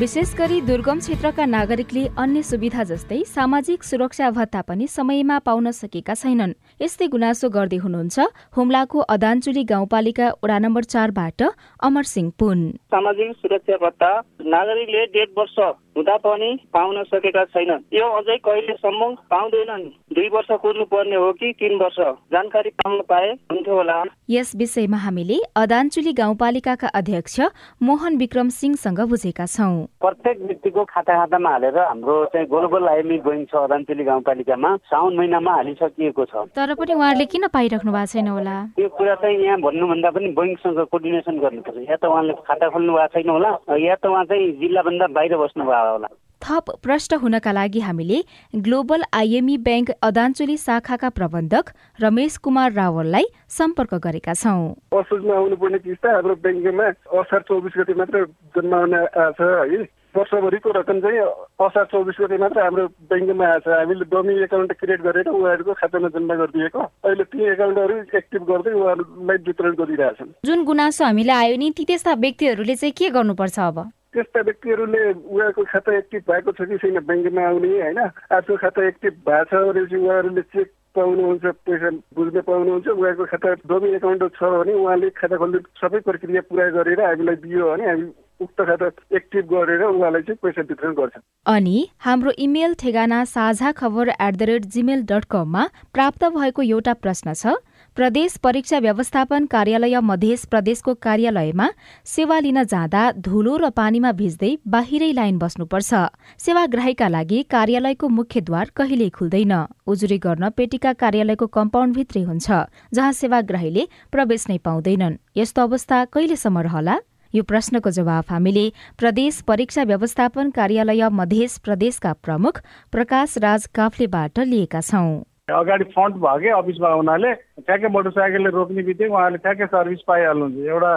विशेष 0.00 0.30
गरी 0.34 0.60
दुर्गम 0.60 0.98
क्षेत्रका 0.98 1.44
नागरिकले 1.46 2.04
अन्य 2.18 2.42
सुविधा 2.42 2.82
जस्तै 2.84 3.18
सामाजिक 3.26 3.82
सुरक्षा 3.84 4.30
भत्ता 4.30 4.60
पनि 4.62 4.86
समयमा 4.86 5.38
पाउन 5.38 5.70
सकेका 5.70 6.14
छैनन्। 6.14 6.54
यस्तै 6.82 7.06
गुनासो 7.08 7.48
गर्दै 7.50 7.76
हुनुहुन्छ 7.76 8.16
हुम्लाको 8.56 8.98
अदानचुली 9.14 9.64
गाउँपालिका 9.64 10.26
वडा 10.44 10.58
नम्बर 10.58 10.84
चारबाट 10.94 11.42
अमर 11.82 12.04
सिंह 12.12 12.32
पुन। 12.38 12.58
सामाजिक 12.88 13.36
सुरक्षा 13.36 13.76
भत्ता 13.84 14.10
नागरिकले 14.48 15.04
डेढ 15.12 15.28
वर्ष 15.38 15.56
हुँदा 15.98 16.16
पनि 16.22 16.50
पाउन 16.70 17.02
सकेका 17.10 17.44
छैनन्। 17.50 17.82
यो 17.90 18.06
अझै 18.18 18.36
कहिलेसम्म 18.46 19.10
पाउँदैनन् 19.26 19.86
दुई 20.14 20.28
वर्ष 20.30 20.50
कुर्नु 20.62 20.84
पर्ने 20.86 21.16
हो 21.18 21.32
कि 21.34 21.52
तिन 21.58 21.74
वर्ष? 21.82 21.98
जानकारी 22.32 22.70
पाउन 22.78 23.00
पाए 23.10 23.30
हुन्थ्यो 23.50 23.74
होला। 23.74 23.96
यस 24.30 24.52
विषयमा 24.56 24.96
हामीले 24.96 25.38
अदानचुली 25.58 26.12
गाउँपालिकाका 26.20 26.88
अध्यक्ष 26.94 27.40
मोहन 27.82 28.16
विक्रम 28.16 28.48
सिंहसँग 28.58 29.00
बुझेका 29.10 29.46
छौँ। 29.46 29.74
प्रत्येक 29.98 30.38
व्यक्तिको 30.46 30.84
खाता 30.84 31.14
खातामा 31.18 31.50
हालेर 31.50 31.78
हाम्रो 31.78 32.14
चाहिँ 32.32 32.46
ग्लोबल 32.46 32.88
आइएमई 32.88 33.18
बैङ्क 33.26 33.50
छ 33.50 33.54
अदानचुली 33.66 34.04
गाउँपालिकामा 34.04 34.70
साउन 34.86 35.16
महिनामा 35.18 35.52
हालिसकिएको 35.58 36.24
छ। 36.30 36.46
तर 36.54 36.74
पनि 36.78 36.94
उहाँहरूले 36.94 37.26
किन 37.26 37.46
पाइराख्नु 37.50 37.92
भएको 37.92 38.12
छैन 38.12 38.28
होला? 38.28 38.56
त्यो 38.78 38.88
कुरा 38.94 39.14
चाहिँ 39.18 39.38
यहाँ 39.42 39.58
भन्नुभन्दा 39.66 40.10
पनि 40.14 40.28
बैङ्कसँग 40.38 40.78
कोर्डिनेसन 40.94 41.38
गर्नुपर्छ। 41.42 41.90
या 41.90 41.96
त 41.96 42.04
उहाँले 42.06 42.32
खाता 42.46 42.68
खोल्नु 42.70 42.92
भएको 42.94 43.12
छैन 43.18 43.28
होला 43.34 43.50
या 43.82 43.94
त 43.98 44.06
उहाँ 44.06 44.24
चाहिँ 44.30 44.52
जिल्लाभन्दा 44.62 45.06
बाहिर 45.16 45.36
बस्नु 45.42 45.64
भएको 45.64 45.87
होला 45.90 46.08
थप 46.42 46.70
प्रष्ट 46.82 47.14
हुनका 47.22 47.52
लागि 47.52 47.80
हामीले 47.80 48.18
ग्लोबल 48.54 49.02
आइएमई 49.12 49.56
ब्याङ्क 49.58 49.90
अदानचुली 50.02 50.56
शाखाका 50.56 51.08
प्रबन्धक 51.18 51.72
रमेश 52.02 52.36
कुमार 52.38 52.72
रावललाई 52.72 53.26
सम्पर्क 53.50 53.94
गरेका 54.06 54.34
छौँ। 54.34 54.70
असोजमा 54.94 55.34
आउनुपर्ने 55.34 55.78
किस्ता 55.78 56.14
हाम्रो 56.14 56.34
ब्याङ्कमा 56.46 56.86
असार 57.20 57.40
चौबिस 57.48 57.78
गति 57.78 57.94
मात्र 57.98 58.24
जम्मा 58.54 58.78
हुन 58.78 58.94
आएको 58.94 59.32
छ 59.34 59.40
है। 59.72 59.82
वर्षभरिको 60.16 60.70
रकम 60.78 61.00
चाहिँ 61.00 61.18
असार 61.66 61.84
चौबिस 61.90 62.16
गते 62.20 62.38
मात्र 62.38 62.62
हाम्रो 62.62 62.86
ब्याङ्कमा 63.10 63.46
आएछ 63.48 63.68
हामीले 63.68 64.04
डमी 64.14 64.34
एकाउन्ट 64.46 64.72
क्रिएट 64.78 65.00
गरेर 65.02 65.28
उहाँहरूको 65.28 65.74
खातामा 65.74 66.08
जम्मा 66.14 66.34
गरिदिएको। 66.38 66.80
अहिले 67.02 67.24
ती 67.34 67.50
एकाउन्टहरू 67.50 67.98
एक्टिभ 68.14 68.42
गर्दै 68.46 68.72
उहाँहरूलाई 68.78 69.38
वितरण 69.46 69.74
गरिरहेछन्। 69.82 70.32
जुन 70.46 70.64
गुनासो 70.64 71.04
हामीलाई 71.04 71.36
आयो 71.44 71.56
नि 71.58 71.70
ती 71.76 71.84
त्यस्ता 71.84 72.14
व्यक्तिहरूले 72.14 72.74
चाहिँ 72.78 72.94
के 72.94 73.10
गर्नुपर्छ 73.10 73.58
अब? 73.58 73.78
त्यस्ता 74.14 74.40
व्यक्तिहरूले 74.40 75.02
उहाँको 75.12 75.64
खाता 75.72 75.96
एक्टिभ 75.98 76.22
भएको 76.30 76.52
छ 76.52 76.68
कि 76.68 76.76
छैन 76.82 76.98
ब्याङ्कमा 77.08 77.42
आउने 77.48 77.68
होइन? 77.80 77.98
आफ्नो 78.32 78.56
खाता 78.56 78.86
एक्टिभ 78.88 79.14
भएको 79.28 79.44
छ 79.50 79.62
भनेपछि 79.68 79.96
उहाँहरूले 79.96 80.42
चेक 80.54 80.68
पाउनुहुन्छ 80.96 81.44
पैसा 81.68 81.90
बुझ्न 82.16 82.40
पाउनुहुन्छ 82.48 82.88
उहाँको 82.88 83.24
खाता 83.32 83.48
डमी 83.68 83.90
एकाउन्ट 83.96 84.22
छ 84.38 84.40
भने 84.54 84.72
उहाँले 84.72 85.10
खाता 85.20 85.36
खोल्ने 85.36 85.58
सबै 85.82 86.00
प्रक्रिया 86.08 86.40
पुरा 86.48 86.68
गरेर 86.78 87.00
हामीलाई 87.00 87.36
दियो 87.44 87.70
भने 87.70 87.86
हामी 87.90 88.08
उक्त 88.40 88.60
खाता 88.70 88.88
एक्टिभ 89.16 89.44
गरेर 89.52 89.82
उहाँलाई 89.84 90.22
चाहिँ 90.22 90.38
पैसा 90.42 90.62
वितरण 90.68 90.92
गर्छ। 90.98 91.14
अनि 91.46 91.76
हाम्रो 92.06 92.30
इमेल 92.38 92.74
ठेगाना 92.80 93.24
Sajha 93.30 93.72
Khabar 93.80 94.08
at 94.08 94.36
the 94.36 94.42
rate 94.50 94.64
gmail 94.74 95.02
dot 95.10 95.24
कममा 95.30 95.64
प्राप्त 95.94 96.24
भएको 96.36 96.62
एउटा 96.62 96.94
प्रश्न 97.04 97.34
छ। 97.34 97.54
प्रदेश 97.98 98.36
परीक्षा 98.36 98.78
व्यवस्थापन 98.78 99.46
कार्यालय 99.46 99.98
मध्य 100.00 100.36
प्रदेशको 100.50 100.92
कार्यालयमा 101.02 101.66
सेवा 102.06 102.38
लिन 102.38 102.62
जाँदा 102.64 103.00
धुलो 103.18 103.56
र 103.56 103.70
पानीमा 103.74 104.12
भिज्दै 104.14 104.50
बाहिरै 104.66 105.10
लाइन 105.12 105.38
बस्नुपर्छ। 105.38 105.94
सेवाग्राहीका 106.38 107.08
लागि 107.08 107.42
कार्यालयको 107.50 108.08
मुख्य 108.08 108.40
द्वार 108.40 108.70
कहिल्यै 108.78 109.08
खुल्दैन। 109.10 109.54
उजुरी 109.82 110.18
गर्न 110.18 110.50
पेटिका 110.54 110.92
कार्यालयको 110.94 111.46
कम्पाउन्डभित्रै 111.50 112.22
हुन्छ 112.22 112.46
जहाँ 112.94 113.12
सेवाग्राहीले 113.12 113.86
प्रवेश 114.14 114.46
नै 114.48 114.58
पाउँदैनन्। 114.62 115.18
यस्तो 115.36 115.62
अवस्था 115.62 115.98
कहिलेसम्म 116.14 116.58
रहला? 116.70 116.96
यो 117.34 117.42
प्रश्नको 117.42 117.90
जवाफ 117.90 118.30
हामीले 118.32 118.64
प्रदेश 118.98 119.40
परीक्षा 119.42 119.82
व्यवस्थापन 119.90 120.50
कार्यालय 120.54 121.08
मध्य 121.12 121.48
प्रदेशका 121.64 122.12
प्रमुख 122.22 122.62
प्रकाश 122.94 123.34
राज 123.38 123.66
काफ्लेबाट 123.74 124.38
लिएका 124.46 124.80
छौं। 124.80 125.27
अगाडि 125.48 125.84
फ्रन्ट 125.96 126.16
भएकै 126.20 126.50
अफिसमा 126.52 126.88
हुनाले 126.92 127.32
ठ्याक्कै 127.64 127.88
मोटरसाइकलले 127.96 128.50
रोक्ने 128.52 128.82
बित्तिकै 128.88 129.12
उहाँले 129.12 129.38
ठ्याक्कै 129.44 129.66
सर्भिस 129.72 130.02
पाइहाल्नुहुन्छ। 130.08 130.58
एउटा 130.68 130.92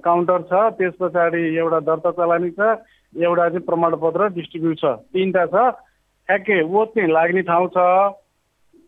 काउन्टर 0.00 0.40
छ 0.48 0.52
त्यस 0.78 0.94
पछाडि 1.00 1.42
एउटा 1.60 1.80
दर्ता 1.88 2.10
चलानी 2.16 2.50
छ 2.56 2.60
एउटा 3.12 3.48
चाहिँ 3.48 3.66
प्रमाणपत्र 3.68 4.28
डिस्ट्रिब्युट 4.36 4.76
छ। 4.80 4.84
तिनवटा 5.12 5.44
छ। 5.52 5.56
ठ्याक्कै 6.28 6.60
ओत 6.64 6.88
चाहिँ 6.96 7.10
लाग्ने 7.12 7.42
ठाउँ 7.52 7.68
छ। 7.76 7.78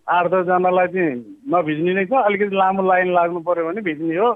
आठ 0.08 0.24
दसजनालाई 0.32 0.88
चाहिँ 0.88 1.14
नभिज्ने 1.52 1.92
नै 1.94 2.04
छ। 2.08 2.12
अलिकति 2.24 2.56
लामो 2.56 2.82
लाइन 2.88 3.12
लाग्नु 3.12 3.40
पर्यो 3.44 3.68
भने 3.68 3.80
भिज्ने 3.84 4.16
हो। 4.16 4.32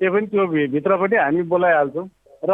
त्यो 0.00 0.08
पनि 0.12 0.26
त्यो 0.32 0.46
भित्रपट्टि 0.72 1.16
हामी 1.16 1.42
बोलाइहाल्छौँ। 1.52 2.08
र 2.42 2.52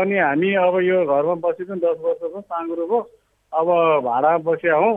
अनि 0.00 0.16
हामी 0.18 0.48
अब 0.66 0.74
यो 0.82 0.98
घरमा 1.04 1.34
बसेको 1.44 1.74
दस 1.84 1.96
वर्षको 2.00 2.40
साँगुरोको 2.40 2.98
अब 3.52 3.68
भाडा 4.08 4.30
बसिया 4.48 4.76
हौँ। 4.80 4.94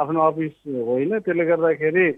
आफ्नो 0.00 0.20
अफिस 0.26 0.54
होइन 0.88 1.18
त्यसले 1.18 1.44
गर्दाखेरि 1.46 2.08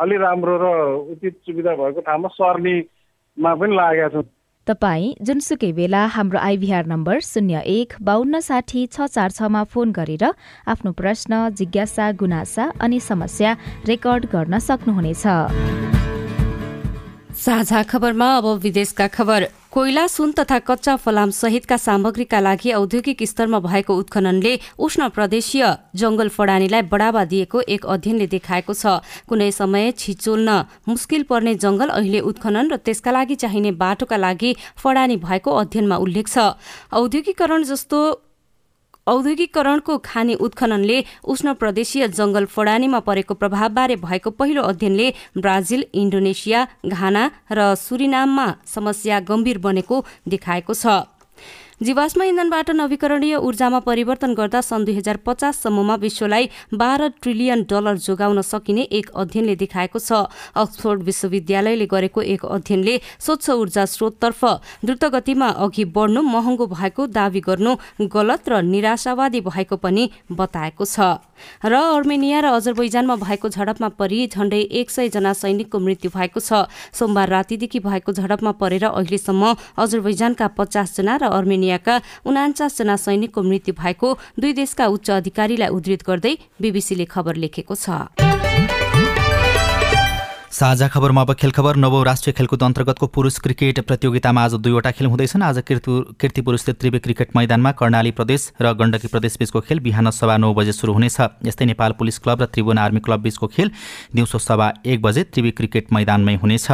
अलि 0.00 0.16
राम्रो 0.24 0.54
र 0.62 0.66
उचित 1.12 1.34
सुविधा 1.46 1.74
भएको 1.76 2.00
ठाउँमा 2.08 2.28
सर्नेमा 2.34 3.54
पनि 3.60 3.76
लागेका 3.76 4.08
छौँ 4.14 4.24
तपाईँ 4.66 5.14
जुनसुकै 5.22 5.70
बेला 5.72 6.02
हाम्रो 6.14 6.38
आइभीआर 6.38 6.86
नम्बर 6.86 7.18
शून्य 7.22 7.60
एक 7.70 7.92
बाहन्न 8.02 8.40
साठी 8.42 8.86
छ 8.86 9.06
चार 9.14 9.30
छमा 9.30 9.62
फोन 9.72 9.92
गरेर 9.98 10.24
आफ्नो 10.66 10.92
प्रश्न 10.92 11.32
जिज्ञासा 11.58 12.10
गुनासा 12.20 12.64
अनि 12.80 12.98
समस्या 13.00 13.50
रेकर्ड 13.86 14.26
गर्न 14.32 14.58
सक्नुहुनेछ। 14.58 15.24
साझा 17.36 17.82
खबरमा 17.82 18.28
अब 18.36 18.46
विदेशका 18.62 19.06
खबर। 19.14 19.40
कोइला 19.76 20.06
सुन 20.08 20.30
तथा 20.32 20.58
कच्चा 20.58 20.94
फलाम 20.96 21.30
सहितका 21.36 21.76
सामग्रीका 21.76 22.38
लागि 22.40 22.70
औद्योगिक 22.72 23.22
स्तरमा 23.22 23.58
भएको 23.60 23.94
उत्खननले 23.94 24.52
उष्ण 24.78 25.08
प्रदेशीय 25.12 25.64
जंगल 25.94 26.28
फडानीलाई 26.32 26.82
बढावा 26.88 27.24
दिएको 27.26 27.60
एक 27.68 27.84
अध्ययनले 27.86 28.26
देखाएको 28.26 28.72
छ। 28.72 29.04
कुनै 29.28 29.50
समय 29.52 29.92
छिचोल्न 29.92 30.48
मुस्किल 30.88 31.22
पर्ने 31.28 31.54
जंगल 31.60 31.88
अहिले 31.92 32.20
उत्खनन 32.24 32.72
र 32.72 32.76
त्यसका 32.80 33.10
लागि 33.12 33.34
चाहिने 33.36 33.70
बाटोका 33.76 34.16
लागि 34.16 34.56
फडानी 34.80 35.16
भएको 35.20 35.50
अध्ययनमा 35.60 35.96
उल्लेख 36.00 36.26
छ। 36.28 36.56
औद्योगिकरण 36.96 37.68
जस्तो 37.68 38.00
औद्योगिकरणको 39.06 39.96
खानी 40.04 40.34
उत्खननले 40.34 40.98
उष्ण 41.30 41.52
प्रदेशीय 41.54 42.06
जंगल 42.08 42.44
फडानीमा 42.50 42.98
परेको 43.06 43.34
प्रभावबारे 43.34 43.96
भएको 44.02 44.30
पहिलो 44.34 44.62
अध्ययनले 44.62 45.06
ब्राजिल 45.38 45.84
इन्डोनेसिया 45.94 46.66
घाना 46.86 47.22
र 47.52 47.74
सुरिनाममा 47.78 48.46
समस्या 48.66 49.20
गम्भीर 49.28 49.58
बनेको 49.62 50.04
देखाएको 50.26 50.74
छ। 50.74 51.06
जीवाश्म 51.80 52.22
इन्धनबाट 52.22 52.70
नवीकरणीय 52.70 53.36
ऊर्जामा 53.36 53.78
परिवर्तन 53.84 54.32
गर्दा 54.34 54.60
सन् 54.60 54.84
दुई 54.84 54.94
हजार 54.96 55.16
पचाससम्ममा 55.20 55.94
विश्वलाई 56.00 56.48
बाह्र 56.72 57.08
ट्रिलियन 57.20 57.62
डलर 57.68 57.96
जोगाउन 58.00 58.40
सकिने 58.40 58.82
एक 58.90 59.10
अध्ययनले 59.12 59.56
देखाएको 59.56 59.98
छ। 60.00 60.24
अक्सफोर्ड 60.56 61.02
विश्वविद्यालयले 61.04 61.86
गरेको 61.86 62.22
एक 62.24 62.44
अध्ययनले 62.46 62.94
स्वच्छ 63.20 63.50
ऊर्जा 63.50 63.84
स्रोततर्फ 63.86 64.44
द्रुतगतिमा 64.88 65.48
अघि 65.60 65.84
बढ्नु 65.92 66.22
महँगो 66.24 66.66
भएको 66.66 67.06
दावी 67.12 67.40
गर्नु 67.44 67.76
गलत 68.08 68.48
र 68.48 68.62
निराशावादी 68.64 69.40
भएको 69.44 69.76
पनि 69.76 70.08
बताएको 70.32 70.84
छ। 70.86 71.20
र 71.60 71.74
अर्मेनिया 71.76 72.40
र 72.40 72.46
अजरबैजानमा 72.56 73.16
भएको 73.20 73.48
झडपमा 73.52 73.88
परि 74.00 74.26
झण्डै 74.32 74.60
एक 74.80 74.88
सय 74.90 75.08
जना 75.12 75.32
सैनिकको 75.36 75.76
मृत्यु 75.76 76.08
भएको 76.08 76.40
छ। 76.40 76.64
सोमबार 76.96 77.28
रातिदेखि 77.28 77.84
भएको 77.84 78.12
झडपमा 78.16 78.52
परेर 78.56 78.84
अहिलेसम्म 78.88 79.52
अजरबैजानका 79.76 80.46
पचासजना 80.56 81.16
र 81.20 81.24
अर्मेनियाका 81.66 81.94
उनाचासजना 82.26 82.96
सैनिकको 82.96 83.42
मृत्यु 83.42 83.74
भएको 83.74 84.08
दुई 84.38 84.52
देशका 84.54 84.86
उच्च 84.86 85.10
अधिकारीलाई 85.10 85.68
उद्धृत 85.68 86.02
गर्दै 86.06 86.34
बीबीसीले 86.62 87.04
खबर 87.10 87.34
लेखेको 87.42 87.74
छ। 87.74 88.35
साझा 90.56 90.86
खबरमा 90.88 91.20
अब 91.20 91.32
खेल 91.34 91.50
खबर 91.52 91.76
नवौँ 91.76 92.04
राष्ट्रिय 92.04 92.32
खेलकुद 92.32 92.62
अन्तर्गतको 92.62 93.06
पुरुष 93.06 93.38
क्रिकेट 93.44 93.80
प्रतियोगितामा 93.86 94.42
आज 94.44 94.54
दुईवटा 94.56 94.90
खेल 94.90 95.06
हुँदैछन्। 95.06 95.42
आज 95.42 95.62
किर्ति 95.68 96.40
पुरुष 96.40 96.64
त्रिवे 96.64 96.98
क्रिकेट 96.98 97.36
मैदानमा 97.36 97.72
कर्णाली 97.76 98.10
प्रदेश 98.10 98.52
र 98.62 98.72
गण्डकी 98.72 99.08
प्रदेश 99.08 99.36
बीचको 99.38 99.60
खेल 99.60 99.80
बिहान 99.84 100.10
सभा 100.10 100.36
नौ 100.36 100.52
बजे 100.54 100.72
सुरु 100.72 100.92
हुनेछ। 100.92 101.20
यस्तै 101.44 101.64
नेपाल 101.66 101.92
पुलिस 101.98 102.18
क्लब 102.18 102.42
र 102.42 102.46
त्रिभुवन 102.46 102.78
आर्मी 102.78 103.00
क्लब 103.00 103.20
बीचको 103.20 103.46
खेल 103.46 103.70
दिउँसो 104.14 104.38
सभा 104.38 104.72
एक 104.86 105.02
बजे 105.02 105.24
त्रिवी 105.28 105.50
क्रिकेट 105.50 105.92
मैदानमै 105.92 106.34
हुनेछ। 106.40 106.70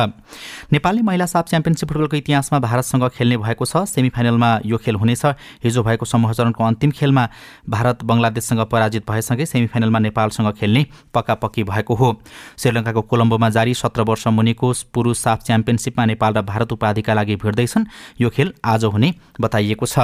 नेपालले 0.72 1.02
महिला 1.02 1.26
साफ 1.26 1.48
च्याम्पियनसिप 1.50 1.88
फुटबलको 1.88 2.16
इतिहासमा 2.16 2.58
भारतसँग 2.60 3.08
खेल्ने 3.18 3.36
भएको 3.36 3.64
छ। 3.66 3.82
सेमिफाइनलमा 3.88 4.52
यो 4.64 4.78
खेल 4.78 4.94
हुनेछ। 4.94 5.24
हिजो 5.66 5.82
भएको 5.82 6.06
समूह 6.06 6.32
चरणको 6.32 6.62
अन्तिम 6.62 6.90
खेलमा 6.94 7.28
भारत 7.66 8.06
बङ्गलादेशसँग 8.06 8.62
पराजित 8.70 9.10
भएसँगै 9.10 9.46
सेमिफाइनलमा 9.48 9.98
नेपालसँग 10.06 10.54
खेल्ने 10.54 10.86
पक्कापक्की 11.10 11.62
भएको 11.66 11.94
हो। 11.94 12.14
श्रीलङ्काको 12.62 13.02
कोलम्बोमा 13.10 13.50
जारी 13.50 13.70
सत्र 13.74 14.02
वर्ष 14.02 14.26
मुनिको 14.28 14.72
पुरुष 14.94 15.18
साफ 15.18 15.42
च्याम्पियनसिपमा 15.44 16.04
नेपाल 16.06 16.32
र 16.34 16.42
भारत 16.42 16.72
उपाधिका 16.72 17.14
लागि 17.14 17.36
भिड्दैछन्। 17.36 17.86
यो 18.20 18.28
खेल 18.30 18.52
आज 18.64 18.84
हुने 18.86 19.14
बताइएको 19.40 19.86
छ। 19.86 19.98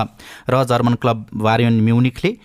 र 0.49 0.65
German 0.65 0.95
club 0.97 1.27
Bayern 1.37 1.81
म्युनिकले 1.81 2.37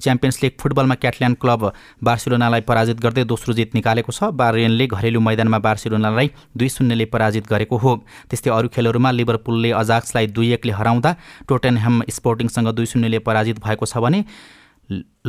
champions 0.00 0.42
league 0.42 0.52
फुटबलमा 0.56 0.94
क्याटल्यान्ड 0.96 1.36
क्लब 1.36 1.60
बार्सिलोनालाई 2.02 2.60
पराजित 2.64 3.00
गर्दै 3.00 3.24
दोस्रो 3.24 3.52
जित 3.54 3.74
निकालेको 3.74 4.12
छ। 4.12 4.32
बारियनले 4.32 4.86
घरेलु 4.88 5.20
मैदानमा 5.20 5.58
बार्सिलोनालाई 5.60 6.30
दुई 6.56 6.68
शून्यले 6.70 7.04
पराजित 7.12 7.44
गरेको 7.46 7.76
हो। 7.76 7.96
त्यस्तै 8.30 8.50
अरू 8.50 8.68
खेलहरूमा 8.72 9.10
लिभरपुलले 9.10 9.70
अजाक्सलाई 9.76 10.26
दुई 10.32 10.52
एकले 10.56 10.72
हराउँदा 10.72 11.10
टोटेनह्याम 11.48 12.02
स्पोर्टिङसँग 12.08 12.68
दुई 12.72 12.86
शून्यले 12.86 13.18
पराजित 13.20 13.60
भएको 13.60 13.86
छ 13.86 14.00
भने 14.00 14.24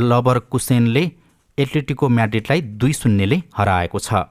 लबर 0.07 0.39
कुसेनले 0.47 1.03
एथलेटिको 1.57 2.09
म्याड्रिडलाई 2.09 2.61
दुई 2.79 2.93
शून्यले 2.93 3.37
हराएको 3.51 3.99
छ। 3.99 4.23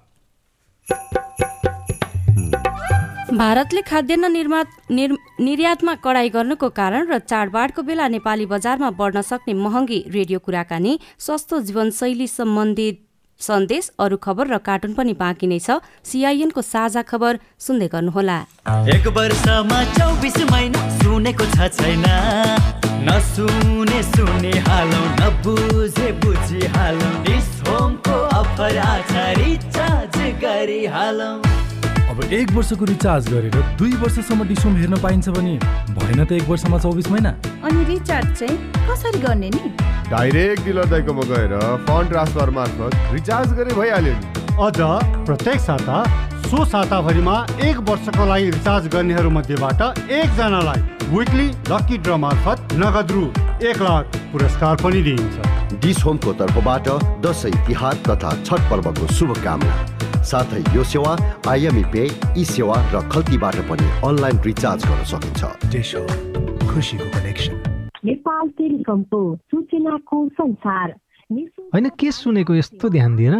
भारतले 3.40 3.81
खाद्यान्न 3.88 4.26
निर्यातमा 5.40 5.94
कडाई 6.05 6.29
गर्नुको 6.29 6.68
कारण 6.76 7.03
र 7.11 7.18
चाडबाडको 7.24 7.81
बेला 7.83 8.07
नेपाली 8.14 8.46
बजारमा 8.46 8.90
बढ्न 8.98 9.20
सक्ने 9.24 9.55
महँगी 9.57 9.98
रेडियो 10.16 10.38
कुराकानी 10.46 10.92
सस्तो 11.18 11.61
जीवनशैली 11.68 12.26
सम्बन्धित 12.29 12.96
सन्देश 13.40 13.85
अरू 13.98 14.16
खबर 14.20 14.44
र 14.46 14.57
कार्टुन 14.61 14.92
पनि 14.94 15.12
बाँकी 15.16 15.46
नै 15.46 15.59
छ। 15.59 15.81
सिआइएनको 16.05 16.62
साझा 16.62 17.03
खबर 17.09 17.33
सुन्दै 17.59 17.88
गर्नुहोला। 17.88 18.38
एक 18.94 19.07
वर्षमा 19.16 19.79
चौबिस 19.96 20.37
महिना 20.50 20.81
सुनेको 20.98 21.44
छ 21.57 21.59
छैन। 21.79 22.05
नसुने 23.09 24.00
सुने 24.12 24.55
हालौ 24.68 25.03
नबुझे 25.20 26.09
बुझी 26.20 26.61
हालौ। 26.76 27.11
होमको 27.64 28.16
अफर 28.40 28.76
रिचार्ज 29.38 30.10
अब 32.11 32.23
एक 32.33 32.51
वर्षको 32.53 32.85
रिचार्ज 32.85 33.29
गरेर 33.33 33.57
दुई 33.79 33.93
वर्षसम्म 33.99 34.47
डिसोम 34.49 34.77
हेर्न 34.77 34.97
पाइन्छ 35.03 35.29
भने 35.29 35.55
भएन 35.90 36.25
त 36.25 36.33
एक 36.33 36.49
वर्षमा 36.49 36.79
चौबिस 36.79 37.09
महिना। 37.11 37.31
अनि 37.64 37.85
रिचार्ज 37.85 38.38
चाहिँ 38.38 38.57
कसरी 38.88 39.21
गर्ने 39.21 39.51
नि? 39.51 39.71
डाइरेक्ट 40.11 40.64
डिलर 40.64 40.87
दाइकोमा 40.90 41.23
गएर 41.31 41.53
फन्ड 41.87 42.09
ट्रान्सफर 42.09 42.51
मार्फत 42.51 43.12
रिचार्ज 43.12 43.53
गरे 43.59 43.75
भइहाल्यो 43.75 44.14
नि। 44.14 44.21
अझ 44.66 44.79
प्रत्येक 45.27 45.61
साता 45.61 46.03
सो 46.47 46.64
साताभरिमा 46.64 47.37
एक 47.64 47.77
वर्षको 47.90 48.27
लागि 48.27 48.51
रिचार्ज 48.51 48.88
गर्नेहरू 48.95 49.31
मध्येबाट 49.31 49.81
एकजनालाई 50.11 50.81
विकली 51.14 51.47
लकी 51.71 51.99
ड्र 51.99 52.16
मार्फत 52.25 52.59
नगद 52.83 53.12
रु 53.12 53.25
एक 53.69 53.79
लाख 53.83 54.19
पुरस्कार 54.33 54.77
पनि 54.83 55.03
दिइन्छ। 55.03 55.37
डिस 55.83 56.05
होमको 56.05 56.33
तर्फबाट 56.35 56.88
दसैँ 57.27 57.57
तिहार 57.66 57.95
तथा 58.09 58.31
छठ 58.45 58.61
पर्वको 58.71 59.05
शुभकामना। 59.14 59.75
साथै 60.20 60.61
यो 60.76 60.83
सेवा 60.85 61.12
आइएमई 61.48 61.83
पे 61.92 62.02
ई 62.37 62.44
सेवा 62.44 62.76
र 62.92 63.00
खल्तीबाट 63.09 63.56
पनि 63.68 63.87
अनलाइन 64.09 64.37
रिचार्ज 64.44 64.80
गर्न 64.88 65.04
सकिन्छ। 65.12 65.42
खुसीको 66.70 67.06
कनेक्सन 67.14 67.54
नेपाल 68.04 68.48
टेलिकमको 68.59 69.20
सूचनाको 69.50 70.18
संसार। 70.37 70.88
होइन 71.72 71.88
के 71.96 72.11
सुनेको 72.12 72.54
यस्तो 72.54 72.88
ध्यान 72.88 73.16
दिएर 73.16 73.37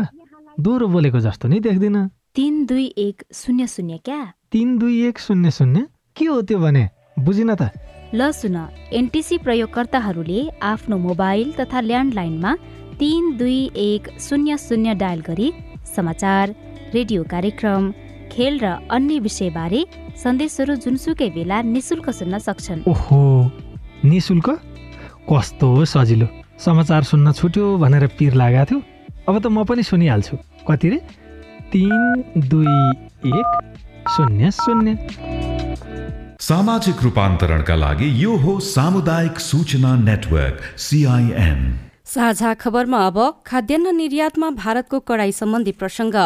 दोहोरो 0.57 0.87
बोलेको 0.89 1.21
जस्तो 1.21 1.49
नि 1.49 1.61
देख्दिन। 1.61 1.97
तिन 2.35 2.65
दुई 2.67 2.87
एक 2.97 3.23
शून्य 3.35 3.67
शून्य 3.67 3.99
क्या? 4.05 4.21
तिन 4.53 4.79
दुई 4.79 4.97
एक 5.09 5.19
शून्य 5.19 5.51
शून्य? 5.51 5.87
के 6.17 6.25
हो 6.25 6.41
त्यो 6.43 6.59
भने? 6.59 6.85
बुझिन 7.19 7.55
त। 7.55 7.63
ल 8.15 8.31
सुन 8.33 8.57
एनटिसी 8.93 9.39
प्रयोगकर्ताहरूले 9.39 10.41
आफ्नो 10.63 10.97
मोबाइल 10.99 11.53
तथा 11.61 11.81
ल्यान्डलाइनमा 11.81 12.55
तिन 12.99 13.37
दुई 13.37 13.61
एक 13.77 14.09
शून्य 14.19 14.57
शून्य 14.59 14.95
डायल 14.95 15.21
गरी 15.29 15.53
समाचार 15.97 16.55
रेडियो 16.95 17.23
कार्यक्रम 17.25 17.83
खेल 18.33 18.59
र 18.59 18.67
अन्य 18.91 19.19
विषयबारे 19.21 19.81
सन्देशहरू 20.23 20.75
जुनसुकै 20.85 21.29
बेला 21.31 21.57
निशुल्क 21.63 22.11
सुन्न 22.11 22.39
सक्छन्। 22.39 22.83
ओहो 22.91 23.21
निशुल्क? 24.05 24.49
कस्तो 25.31 25.69
सजिलो। 25.85 26.27
समाचार 26.59 27.03
सुन्न 27.11 27.33
छुट्यो 27.33 27.65
भनेर 27.79 28.07
पिर 28.19 28.35
लागेको 28.35 28.65
थियो। 28.67 28.79
अब 29.29 29.35
त 29.39 29.47
म 29.47 29.63
पनि 29.65 29.83
सुनिहाल्छु। 29.83 30.37
कति 30.67 30.89
रे? 30.91 30.99
तिन 31.71 32.43
दुई 32.51 32.75
एक 33.31 33.49
शून्य 34.11 34.51
शून्य। 34.51 34.91
सामाजिक 36.41 37.03
रूपान्तरणका 37.03 37.75
लागि 37.77 38.09
यो 38.25 38.33
हो 38.37 38.53
सामुदायिक 38.59 39.39
सूचना 39.39 39.95
नेटवर्क 40.03 40.57
सिआइएन 40.77 41.61
साझा 42.05 42.51
खबरमा 42.59 42.99
अब 43.07 43.19
खाद्यान्न 43.47 43.95
निर्यातमा 43.97 44.49
भारतको 44.59 44.99
कडाई 45.09 45.33
सम्बन्धी 45.33 45.73
प्रसङ्ग। 45.79 46.17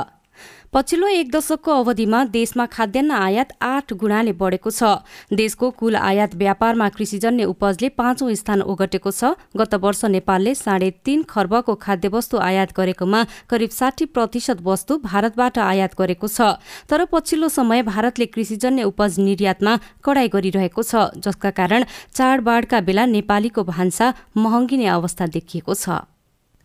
पछिल्लो 0.75 1.07
एक 1.07 1.31
दशकको 1.31 1.73
अवधिमा 1.73 2.25
देशमा 2.35 2.65
खाद्यान्न 2.67 3.11
आयात 3.15 3.53
आठ 3.63 3.93
गुणाले 3.95 4.33
बढेको 4.35 4.71
छ। 4.71 5.07
देशको 5.31 5.71
कुल 5.71 5.97
आयात 5.97 6.35
व्यापारमा 6.35 6.89
कृषिजन्य 6.91 7.45
उपजले 7.47 7.89
पाँचौं 7.95 8.35
स्थान 8.35 8.63
ओगटेको 8.65 9.11
छ। 9.11 9.39
गत 9.55 9.75
वर्ष 9.79 10.05
नेपालले 10.11 10.55
साढे 10.55 10.91
तीन 11.07 11.23
खर्बको 11.31 11.75
खाद्यवस्तु 11.79 12.39
आयात 12.43 12.75
गरेकोमा 12.75 13.21
करिब 13.47 13.71
साठी 13.71 14.05
प्रतिशत 14.11 14.67
वस्तु 14.67 14.99
भारतबाट 14.99 15.59
आयात 15.63 15.95
गरेको 15.95 16.27
छ। 16.27 16.59
तर 16.91 17.05
पछिल्लो 17.07 17.49
समय 17.49 17.83
भारतले 17.87 18.27
कृषिजन्य 18.35 18.83
उपज 18.91 19.21
निर्यातमा 19.21 19.77
कडाई 20.03 20.29
गरिरहेको 20.35 20.83
छ 20.83 21.07
जसका 21.23 21.51
कारण 21.55 21.87
चाडबाडका 22.11 22.81
बेला 22.83 23.07
नेपालीको 23.15 23.63
भान्सा 23.63 24.11
महँगिने 24.37 24.91
अवस्था 24.91 25.27
देखिएको 25.39 25.75
छ। 25.77 26.03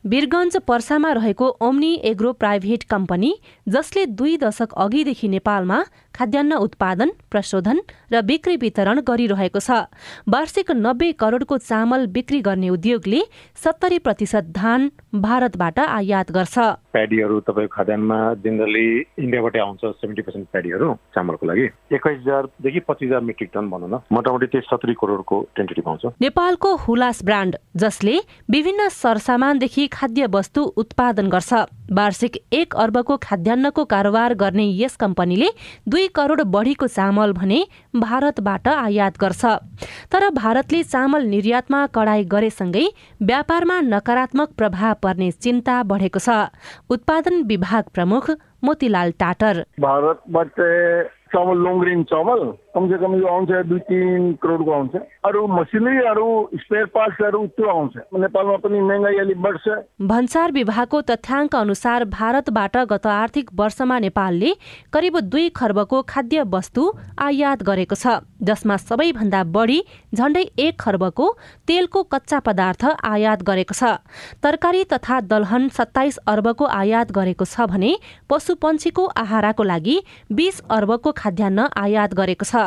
वीरगञ्ज 0.05 0.55
पर्सामा 0.67 1.11
रहेको 1.11 1.47
ओम्नी 1.61 1.93
एग्रो 2.05 2.31
प्राइभेट 2.33 2.83
कम्पनी 2.83 3.33
जसले 3.67 4.05
दुई 4.15 4.35
दशक 4.37 4.73
अघिदेखि 4.77 5.27
नेपालमा 5.27 5.79
खाद्यान्न 6.15 6.53
उत्पादन 6.57 7.11
प्रशोधन 7.31 7.79
र 8.13 8.21
बिक्री 8.21 8.55
वितरण 8.57 8.99
गरिरहेको 9.01 9.59
छ। 9.59 9.91
वार्षिक 10.25 10.71
नब्बे 10.77 11.11
करोडको 11.19 11.57
चामल 11.59 12.05
बिक्री 12.09 12.39
गर्ने 12.41 12.69
उद्योगले 12.69 13.21
सत्तरी 13.59 13.99
प्रतिशत 13.99 14.47
धान 14.55 14.89
भारतबाट 15.17 15.79
आयात 15.79 16.31
गर्छ। 16.31 16.57
प्याडीहरू 16.95 17.39
तपाईँको 17.43 17.75
खाद्यान्नमा 17.75 18.19
जेनरली 18.39 18.87
इन्डियाबाटै 19.19 19.59
आउँछ 19.59 19.83
सेभेन्टी 19.99 20.21
पर्सेन्ट 20.21 20.47
प्याडीहरू 20.47 20.93
चामलको 21.15 21.45
लागि। 21.45 21.65
एक्काइस 21.91 22.17
हजारदेखि 22.19 22.79
पच्चिस 22.87 23.07
हजार 23.07 23.21
मेट्रिक 23.21 23.49
टन 23.53 23.69
भनौँ 23.69 23.89
न 23.89 23.99
मोटामोटी 24.11 24.47
त्यही 24.47 24.67
सत्तरी 24.71 24.93
करोडको 24.95 25.41
टेन्टेटिभ 25.55 25.87
आउँछ 25.89 26.05
नेपालको 26.21 26.75
हुलास 26.87 27.23
ब्रान्ड 27.25 27.57
जसले 27.77 28.17
विभिन्न 28.49 28.87
सरसामानदेखि 28.95 29.87
खाद्य 29.91 30.27
वस्तु 30.31 30.61
उत्पादन 30.77 31.29
गर्छ। 31.29 31.53
वार्षिक 31.91 32.35
एक 32.53 32.75
अर्बको 32.75 33.17
खाद्यान्नको 33.17 33.85
कारोबार 33.85 34.33
गर्ने 34.33 34.65
यस 34.77 34.95
कम्पनीले 34.95 35.49
दुई 35.87 36.07
करोड 36.15 36.41
बढीको 36.47 36.87
चामल 36.87 37.33
भने 37.33 37.59
भारतबाट 37.95 38.67
आयात 38.67 39.17
गर्छ। 39.17 39.45
तर 40.11 40.29
भारतले 40.31 40.83
चामल 40.85 41.25
निर्यातमा 41.25 41.85
कडाई 41.95 42.23
गरेसँगै 42.25 42.85
व्यापारमा 43.23 43.79
नकारात्मक 43.83 44.49
प्रभाव 44.57 44.93
पर्ने 45.03 45.31
चिन्ता 45.33 45.81
बढेको 45.83 46.19
छ। 46.19 46.29
उत्पादन 46.89 47.43
विभाग 47.43 47.83
प्रमुख 47.93 48.29
मोतीलाल 48.63 49.11
टाटर। 49.19 49.65
भारतबाट 49.79 50.59
चामल 51.29 52.03
चामल। 52.03 52.39
कमसे 52.75 52.97
कम 52.97 53.15
यो 53.15 53.27
आउँछ 53.27 53.51
दुई 53.67 53.79
तिन 53.81 54.31
करोडको 54.41 54.71
आउँछ। 54.71 54.95
अरू 55.25 55.45
मसिनरी 55.49 55.97
अरू 56.07 56.27
स्पेयर 56.55 56.85
पार्ट्सहरू 56.93 57.45
त्यो 57.57 57.67
आउँछ। 57.69 57.93
नेपालमा 58.15 58.57
पनि 58.61 58.79
महँगाई 58.79 59.17
अलिक 59.19 59.41
बढ्छ। 59.41 59.65
भन्सार 60.05 60.51
विभागको 60.51 61.01
तथ्याङ्क 61.01 61.55
अनुसार 61.55 62.05
भारतबाट 62.09 62.77
गत 62.91 63.07
आर्थिक 63.07 63.49
वर्षमा 63.59 63.99
नेपालले 63.99 64.51
करिब 64.93 65.19
दुई 65.29 65.49
खर्बको 65.55 66.01
खाद्य 66.09 66.43
वस्तु 66.47 66.83
आयात 67.19 67.63
गरेको 67.63 67.95
छ। 67.95 68.21
जसमा 68.41 68.77
सबैभन्दा 68.79 69.43
बढी 69.49 69.79
झण्डै 70.15 70.43
एक 70.59 70.79
खर्बको 70.79 71.25
तेलको 71.67 72.03
कच्चा 72.05 72.39
पदार्थ 72.41 72.85
आयात 73.03 73.43
गरेको 73.43 73.73
छ। 73.73 73.97
तरकारी 74.43 74.83
तथा 74.93 75.19
दलहन 75.27 75.67
सत्ताइस 75.69 76.17
अर्बको 76.27 76.65
आयात 76.77 77.11
गरेको 77.11 77.45
छ 77.45 77.67
भने 77.67 77.91
पशुपन्छीको 78.29 79.05
आहाराको 79.17 79.63
लागि 79.63 79.97
बीस 80.31 80.61
अर्बको 80.69 81.11
खाद्यान्न 81.17 81.67
आयात 81.75 82.13
गरेको 82.13 82.45
छ। 82.45 82.58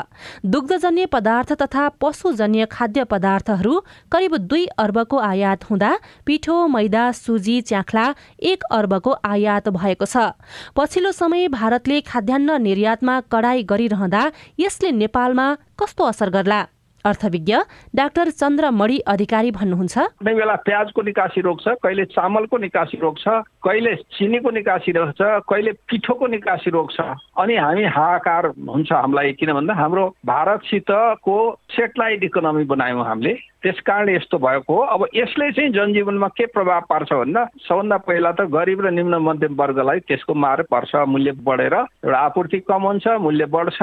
दुग्धजन्य 0.47 1.07
पदार्थ 1.07 1.53
तथा 1.63 1.89
पशुजन्य 2.01 2.67
खाद्य 2.71 3.05
पदार्थहरू 3.05 3.75
करिब 4.13 4.37
दुई 4.37 4.67
अर्बको 4.79 5.19
आयात 5.19 5.65
हुँदा 5.65 5.93
पिठो 6.27 6.57
मैदा 6.67 7.05
सुजी 7.13 7.61
च्याख्ला 7.61 8.07
एक 8.43 8.65
अर्बको 8.71 9.15
आयात 9.25 9.69
भएको 9.69 10.07
छ। 10.07 10.17
पछिल्लो 10.77 11.13
समय 11.13 11.49
भारतले 11.49 12.01
खाद्यान्न 12.01 12.61
निर्यातमा 12.63 13.21
कडाई 13.33 13.63
गरिरहँदा 13.63 14.23
यसले 14.61 14.91
नेपालमा 14.91 15.47
कस्तो 15.79 16.05
असर 16.05 16.31
गर्ला? 16.31 16.63
अर्थविज्ञ 17.05 17.57
डाक्टर 17.95 18.31
चन्द्र 18.33 18.71
मणि 18.71 18.99
अधिकारी 19.07 19.51
भन्नुहुन्छ। 19.51 19.99
कुनै 19.99 20.35
बेला 20.35 20.55
प्याजको 20.67 21.03
निकासी 21.03 21.41
रोक्छ 21.41 21.69
कहिले 21.83 22.05
चामलको 22.15 22.57
निकासी 22.59 22.99
रोक्छ 23.03 23.25
कहिले 23.65 23.95
चिनीको 24.19 24.51
निकासी 24.51 24.93
रोक्छ 24.93 25.21
कहिले 25.51 25.73
पिठोको 25.91 26.27
निकासी 26.27 26.71
रोक्छ 26.71 27.01
अनि 27.43 27.57
हामी 27.57 27.85
हाहाकार 27.97 28.47
हुन्छ 28.69 28.93
हामीलाई 28.93 29.33
किन 29.41 29.53
भन्दा 29.53 29.75
हाम्रो 29.75 30.05
भारतसितको 30.27 31.37
सेटेलाइट 31.71 32.25
इकोनोमी 32.25 32.65
बनायौँ 32.71 33.05
हामीले। 33.05 33.35
त्यस 33.63 33.81
कारण 33.87 34.09
यस्तो 34.09 34.39
भएको 34.39 34.75
हो। 34.75 34.83
अब 34.83 35.07
यसले 35.15 35.51
चाहिँ 35.53 35.71
जनजीवनमा 35.71 36.29
के 36.35 36.47
प्रभाव 36.51 36.81
पार्छ 36.89 37.13
भन्दा 37.13 37.45
सबभन्दा 37.63 37.97
पहिला 38.07 38.31
त 38.33 38.51
गरिब 38.51 38.81
र 38.87 38.91
निम्न 38.91 39.15
मध्यम 39.23 39.55
वर्गलाई 39.55 39.99
त्यसको 40.07 40.35
मार 40.35 40.63
पर्छ 40.67 41.07
मूल्य 41.07 41.33
बढेर। 41.47 41.75
एउटा 41.75 42.19
आपूर्ति 42.19 42.59
कम 42.67 42.83
हुन्छ 42.83 43.07
मूल्य 43.23 43.47
बढ्छ। 43.47 43.79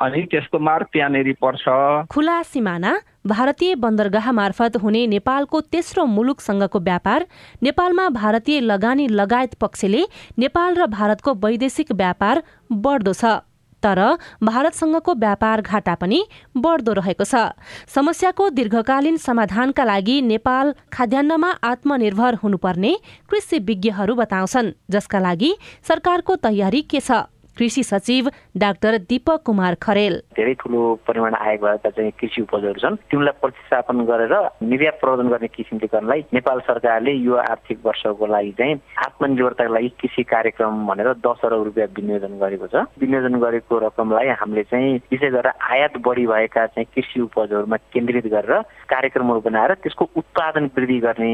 अनि 0.00 0.22
त्यसको 0.30 0.58
मार 0.58 0.82
त्यहाँनिर 0.92 1.32
पर्छ। 1.40 1.64
खुला 2.12 2.42
सिमाना 2.42 2.92
भारतीय 3.26 3.74
बन्दरगाह 3.74 4.30
मार्फत 4.32 4.76
हुने 4.82 5.06
नेपालको 5.06 5.60
तेस्रो 5.72 6.04
मुलुकसँगको 6.06 6.78
व्यापार 6.80 7.26
नेपालमा 7.62 8.08
भारतीय 8.12 8.60
लगानी 8.60 9.08
लगायत 9.08 9.54
पक्षले 9.60 10.02
नेपाल 10.38 10.74
र 10.74 10.86
भारतको 10.92 11.34
वैदेशिक 11.34 11.92
व्यापार 11.94 12.42
बढ्दो 12.70 13.12
छ 13.12 13.40
तर 13.82 14.00
भारतसँगको 14.42 15.14
व्यापार 15.14 15.60
घाटा 15.60 15.94
पनि 15.94 16.20
बढ्दो 16.56 16.92
रहेको 16.92 17.24
छ। 17.24 17.52
समस्याको 17.86 18.48
दीर्घकालीन 18.50 19.16
समाधानका 19.16 19.84
लागि 19.84 20.16
नेपाल 20.22 20.74
खाद्यान्नमा 20.92 21.50
आत्मनिर्भर 21.62 22.34
हुनुपर्ने 22.42 22.92
कृषि 23.30 23.58
विज्ञहरू 23.68 24.14
बताउँछन् 24.14 24.72
जसका 24.90 25.18
लागि 25.18 25.50
सरकारको 25.88 26.36
तयारी 26.36 26.82
के 26.82 27.00
छ? 27.00 27.28
कृषि 27.58 27.82
सचिव 27.84 28.30
डाक्टर 28.56 28.98
दीपक 29.08 29.42
कुमार 29.46 29.74
खरेल। 29.82 30.16
धेरै 30.36 30.54
ठुलो 30.60 30.82
परिमाण 31.08 31.34
आयोग 31.36 31.62
भएका 31.62 31.90
चाहिँ 31.90 32.10
कृषि 32.20 32.42
उपजहरू 32.42 32.80
छन्। 32.80 32.96
तिनलाई 33.10 33.38
प्रतिस्थापन 33.40 34.04
गरेर 34.06 34.34
निर्यात 34.62 35.00
प्रवर्धन 35.00 35.28
गर्ने 35.28 35.48
किसिमले 35.48 35.86
गर्नलाई 35.92 36.20
नेपाल 36.34 36.60
सरकारले 36.68 37.12
यो 37.12 37.34
आर्थिक 37.36 37.78
वर्षको 37.86 38.26
लागि 38.26 38.52
चाहिँ 38.58 38.74
आत्मनिर्भरताको 39.06 39.74
लागि 39.74 39.88
कृषि 40.00 40.22
कार्यक्रम 40.26 40.86
भनेर 40.86 41.12
दस 41.26 41.40
अरब 41.44 41.62
रुपियाँ 41.64 41.88
विनियोजन 41.96 42.38
गरेको 42.38 42.66
छ। 42.66 42.84
विनियोजन 43.00 43.38
गरेको 43.40 43.78
रकमलाई 43.86 44.28
हामीले 44.40 44.62
चाहिँ 44.70 44.94
विशेष 45.10 45.32
गरेर 45.32 45.52
आयात 45.72 45.96
बढी 46.06 46.26
भएका 46.26 46.66
चाहिँ 46.66 46.86
कृषि 46.94 47.20
उपजहरूमा 47.20 47.76
केन्द्रित 47.92 48.26
गरेर 48.26 48.60
कार्यक्रमहरू 48.90 49.40
बनाएर 49.40 49.74
त्यसको 49.82 50.04
उत्पादन 50.16 50.64
वृद्धि 50.76 50.98
गर्ने 51.00 51.30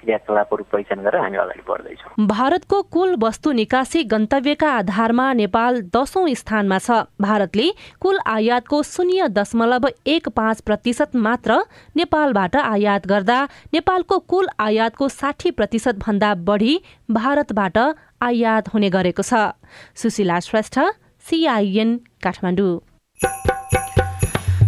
क्रियाकलापहरू 0.00 0.64
पहिचान 0.72 0.98
गरेर 1.04 1.20
हामी 1.20 1.36
अगाडि 1.36 1.62
बढ्दैछौँ। 1.68 2.26
भारतको 2.26 2.82
कुल 2.94 3.16
वस्तु 3.22 3.52
निकासी 3.52 4.02
गन्तव्यका 4.06 4.70
आधारमा 4.76 5.26
नेपाल 5.34 5.65
नेपाल 5.66 5.82
दशौं 5.90 6.26
स्थानमा 6.32 6.78
छ। 6.78 6.90
भारतले 7.18 7.66
कुल 7.98 8.18
आयातको 8.24 8.82
शून्य 8.84 9.28
दशमलव 9.28 9.88
एक 10.06 10.28
पाँच 10.30 10.60
प्रतिशत 10.62 11.16
मात्र 11.16 11.58
नेपालबाट 11.96 12.56
आयात 12.56 13.06
गर्दा 13.06 13.38
नेपालको 13.74 14.18
कुल 14.30 14.46
आयातको 14.60 15.08
साठी 15.10 15.50
प्रतिशत 15.50 15.98
भन्दा 15.98 16.34
बढी 16.46 16.74
भारतबाट 17.10 17.78
आयात 18.22 18.68
हुने 18.74 18.90
गरेको 18.90 19.22
छ। 19.22 19.58
सुशीला 19.94 20.38
श्रेष्ठ 20.40 20.78
सिआइएन 21.26 21.90
काठमाडौँ। 22.22 22.78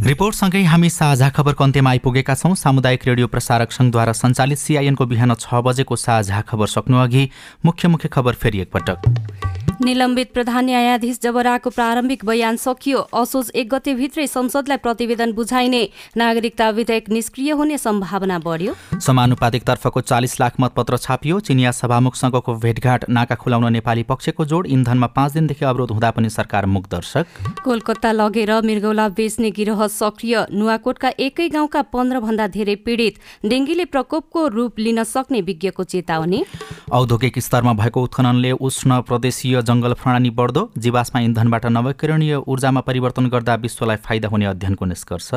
रिपोर्टसँगै 0.02 0.62
हामी 0.64 0.88
साझा 0.90 1.28
खबरको 1.30 1.64
अन्त्यमा 1.64 1.90
आइपुगेका 1.90 2.34
छौँ। 2.34 2.54
सामुदायिक 2.56 3.06
रेडियो 3.06 3.26
प्रसारक 3.28 3.70
सङ्घद्वारा 3.70 4.12
सञ्चालित 4.14 4.58
सिआइएनको 4.58 5.06
बिहान 5.06 5.34
छ 5.36 5.62
बजेको 5.62 5.96
साझा 5.96 6.40
खबर 6.42 6.66
सक्नुअघि 6.66 7.28
मुख्य 7.64 7.88
मुख्य 7.88 8.08
खबर 8.08 8.34
फेरि 8.34 8.60
एकपटक। 8.60 9.67
निलम्बित 9.80 10.32
प्रधान 10.34 10.64
न्यायाधीश 10.64 11.18
जबराको 11.22 11.70
प्रारम्भिक 11.70 12.24
बयान 12.24 12.56
सकियो। 12.58 12.98
असोज 13.14 13.50
एक 13.54 13.68
गतेभित्रै 13.70 14.26
संसदलाई 14.26 14.76
प्रतिवेदन 14.76 15.32
बुझाइने 15.32 15.82
नागरिकता 16.16 16.68
विधेयक 16.70 17.08
निष्क्रिय 17.08 17.50
हुने 17.52 17.78
सम्भावना 17.78 18.38
बढ्यो। 18.38 18.74
समानुपातिक 18.98 19.62
तर्फको 19.62 20.00
चालिस 20.00 20.40
लाख 20.40 20.54
मतपत्र 20.60 20.96
छापियो। 20.98 21.38
चिनिया 21.40 21.70
सभामुखसँगको 21.72 22.54
भेटघाट 22.56 23.04
नाका 23.08 23.34
खुलाउन 23.34 23.72
नेपाली 23.72 24.02
पक्षको 24.02 24.44
जोड। 24.44 24.66
इन्धनमा 24.68 25.06
पाँच 25.14 25.32
दिनदेखि 25.32 25.64
अवरोध 25.64 25.90
हुँदा 25.90 26.10
पनि 26.10 26.30
सरकार 26.30 26.66
मुखदर्शक। 26.66 27.62
कोलकाता 27.64 28.12
लगेर 28.12 28.52
मृगौला 28.60 29.08
बेच्ने 29.14 29.50
गिरोह 29.52 29.86
सक्रिय। 29.86 30.46
नुवाकोटका 30.50 31.12
एकै 31.20 31.48
गाउँका 31.48 31.82
पन्ध्र 31.94 32.20
भन्दा 32.20 32.46
धेरै 32.48 32.74
पीड़ित। 32.82 33.46
डेङ्गीले 33.46 33.84
प्रकोपको 33.86 34.46
रूप 34.48 34.78
लिन 34.78 35.02
सक्ने 35.04 35.40
विज्ञको 35.40 35.84
चेतावनी। 35.84 36.44
औद्योगिक 36.92 37.38
स्तरमा 37.38 37.72
भएको 37.74 38.02
उत्खननले 38.02 38.52
उष्ण 38.58 39.00
प्रदेशीय 39.02 39.62
जङ्गल 39.68 39.92
प्रणाली 40.00 40.30
बढ्दो 40.38 40.62
जीवाश्म 40.78 41.18
इन्धनबाट 41.20 41.66
नवीकरणीय 41.76 42.34
ऊर्जामा 42.46 42.80
परिवर्तन 42.88 43.26
गर्दा 43.28 43.54
विश्वलाई 43.64 43.96
फाइदा 44.06 44.28
हुने 44.28 44.46
अध्ययनको 44.46 44.84
निष्कर्ष। 44.84 45.30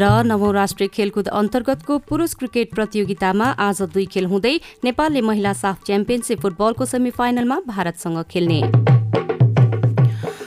र 0.00 0.02
नवौं 0.26 0.52
राष्ट्रिय 0.54 0.88
खेलकुद 0.94 1.28
अन्तर्गतको 1.40 1.98
पुरुष 2.08 2.34
क्रिकेट 2.34 2.74
प्रतियोगितामा 2.74 3.46
आज 3.60 3.82
दुई 3.94 4.06
खेल 4.12 4.26
हुँदै 4.26 4.54
नेपालले 4.84 5.20
महिला 5.22 5.52
साफ 5.62 5.84
च्याम्पियनसिप 5.86 6.40
फुटबलको 6.40 6.84
सेमिफाइनलमा 6.86 7.60
भारतसँग 7.68 8.22
खेल्ने। 8.30 8.60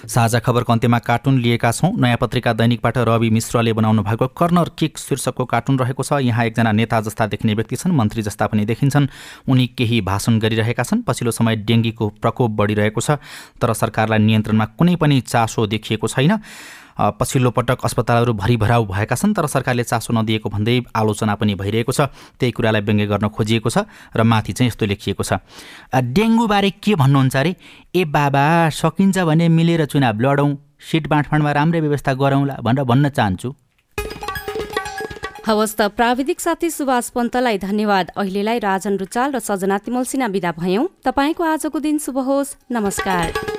साझा 0.09 0.39
खबरको 0.39 0.73
अन्त्यमा 0.73 0.97
कार्टुन 0.99 1.37
लिएका 1.39 1.71
छौँ। 1.71 1.91
नयाँ 1.93 2.17
पत्रिका 2.17 2.53
दैनिकबाट 2.53 2.97
रवि 2.97 3.29
मिश्रले 3.29 3.73
बनाउनु 3.73 4.01
भएको 4.03 4.27
कर्नर 4.33 4.69
किक 4.73 4.97
शीर्षकको 4.97 5.45
कार्टुन 5.45 5.77
रहेको 5.79 6.03
छ। 6.03 6.17
यहाँ 6.25 6.45
एकजना 6.45 6.71
नेता 6.71 7.01
जस्ता 7.01 7.27
देख्ने 7.29 7.53
व्यक्ति 7.53 7.75
छन् 7.75 7.93
मन्त्री 7.93 8.21
जस्ता 8.25 8.47
पनि 8.49 8.65
देखिन्छन्। 8.65 9.07
उनी 9.45 9.67
केही 9.77 10.01
भाषण 10.01 10.39
गरिरहेका 10.39 10.83
छन्। 10.83 11.05
पछिल्लो 11.05 11.31
समय 11.31 11.55
डेङ्गीको 11.61 12.09
प्रकोप 12.17 12.51
बढिरहेको 12.57 13.01
छ 13.01 13.21
तर 13.61 13.73
सरकारलाई 13.75 14.19
नियन्त्रणमा 14.25 14.65
कुनै 14.73 14.95
पनि 14.97 15.21
चासो 15.21 15.67
देखिएको 15.67 16.07
छैन। 16.07 16.41
पछिल्लो 16.99 17.51
पटक 17.51 17.79
अस्पतालहरू 17.79 18.33
भरिभराउ 18.35 18.85
भएका 18.85 19.15
छन् 19.15 19.33
तर 19.33 19.47
सरकारले 19.47 19.83
चासो 19.83 20.13
नदिएको 20.13 20.49
भन्दै 20.49 20.75
आलोचना 20.91 21.35
पनि 21.39 21.55
भइरहेको 21.55 21.91
छ। 21.91 22.11
त्यही 22.35 22.51
कुरालाई 22.51 22.81
व्यङ्ग्य 22.83 23.05
गर्न 23.07 23.27
खोजिएको 23.31 23.69
छ 23.71 23.87
र 24.11 24.23
माथि 24.23 24.51
चाहिँ 24.53 24.67
यस्तो 24.67 24.85
लेखिएको 24.85 25.23
छ। 25.23 25.39
डेङ्गुबारे 25.95 26.69
के 26.83 26.95
भन्नुहुन्छ 26.95 27.35
अरे? 27.35 27.55
ए 27.95 28.03
बाबा 28.03 28.69
सकिन्छ 28.75 29.17
भने 29.23 29.47
मिलेर 29.47 29.85
चुनाव 29.87 30.19
लडौँ 30.19 30.51
सिट 30.79 31.07
बाँडफाँडमा 31.07 31.51
राम्रै 31.51 31.79
व्यवस्था 31.79 32.13
गरौँला 32.13 32.55
भनेर 32.59 32.83
भन्न 32.83 33.09
चाहन्छु। 33.09 33.49
हवस् 35.47 35.75
त 35.75 35.81
प्राविधिक 35.97 36.39
साथी 36.39 36.69
सुभाष 36.69 37.09
पन्तलाई 37.09 37.57
धन्यवाद। 37.57 38.11
अहिलेलाई 38.13 38.59
राजन 38.59 38.97
रुचाल 38.97 39.31
र 39.33 39.39
सजना 39.39 39.77
तिमल 39.81 40.03
सिन्हा 40.03 40.27
विदा 40.29 40.51
भयौँ। 40.53 40.85
तपाईँको 41.01 41.43
आजको 41.43 41.79
दिन 41.79 41.97
शुभ 41.97 42.17
होस्। 42.21 42.55
नमस्कार। 42.69 43.58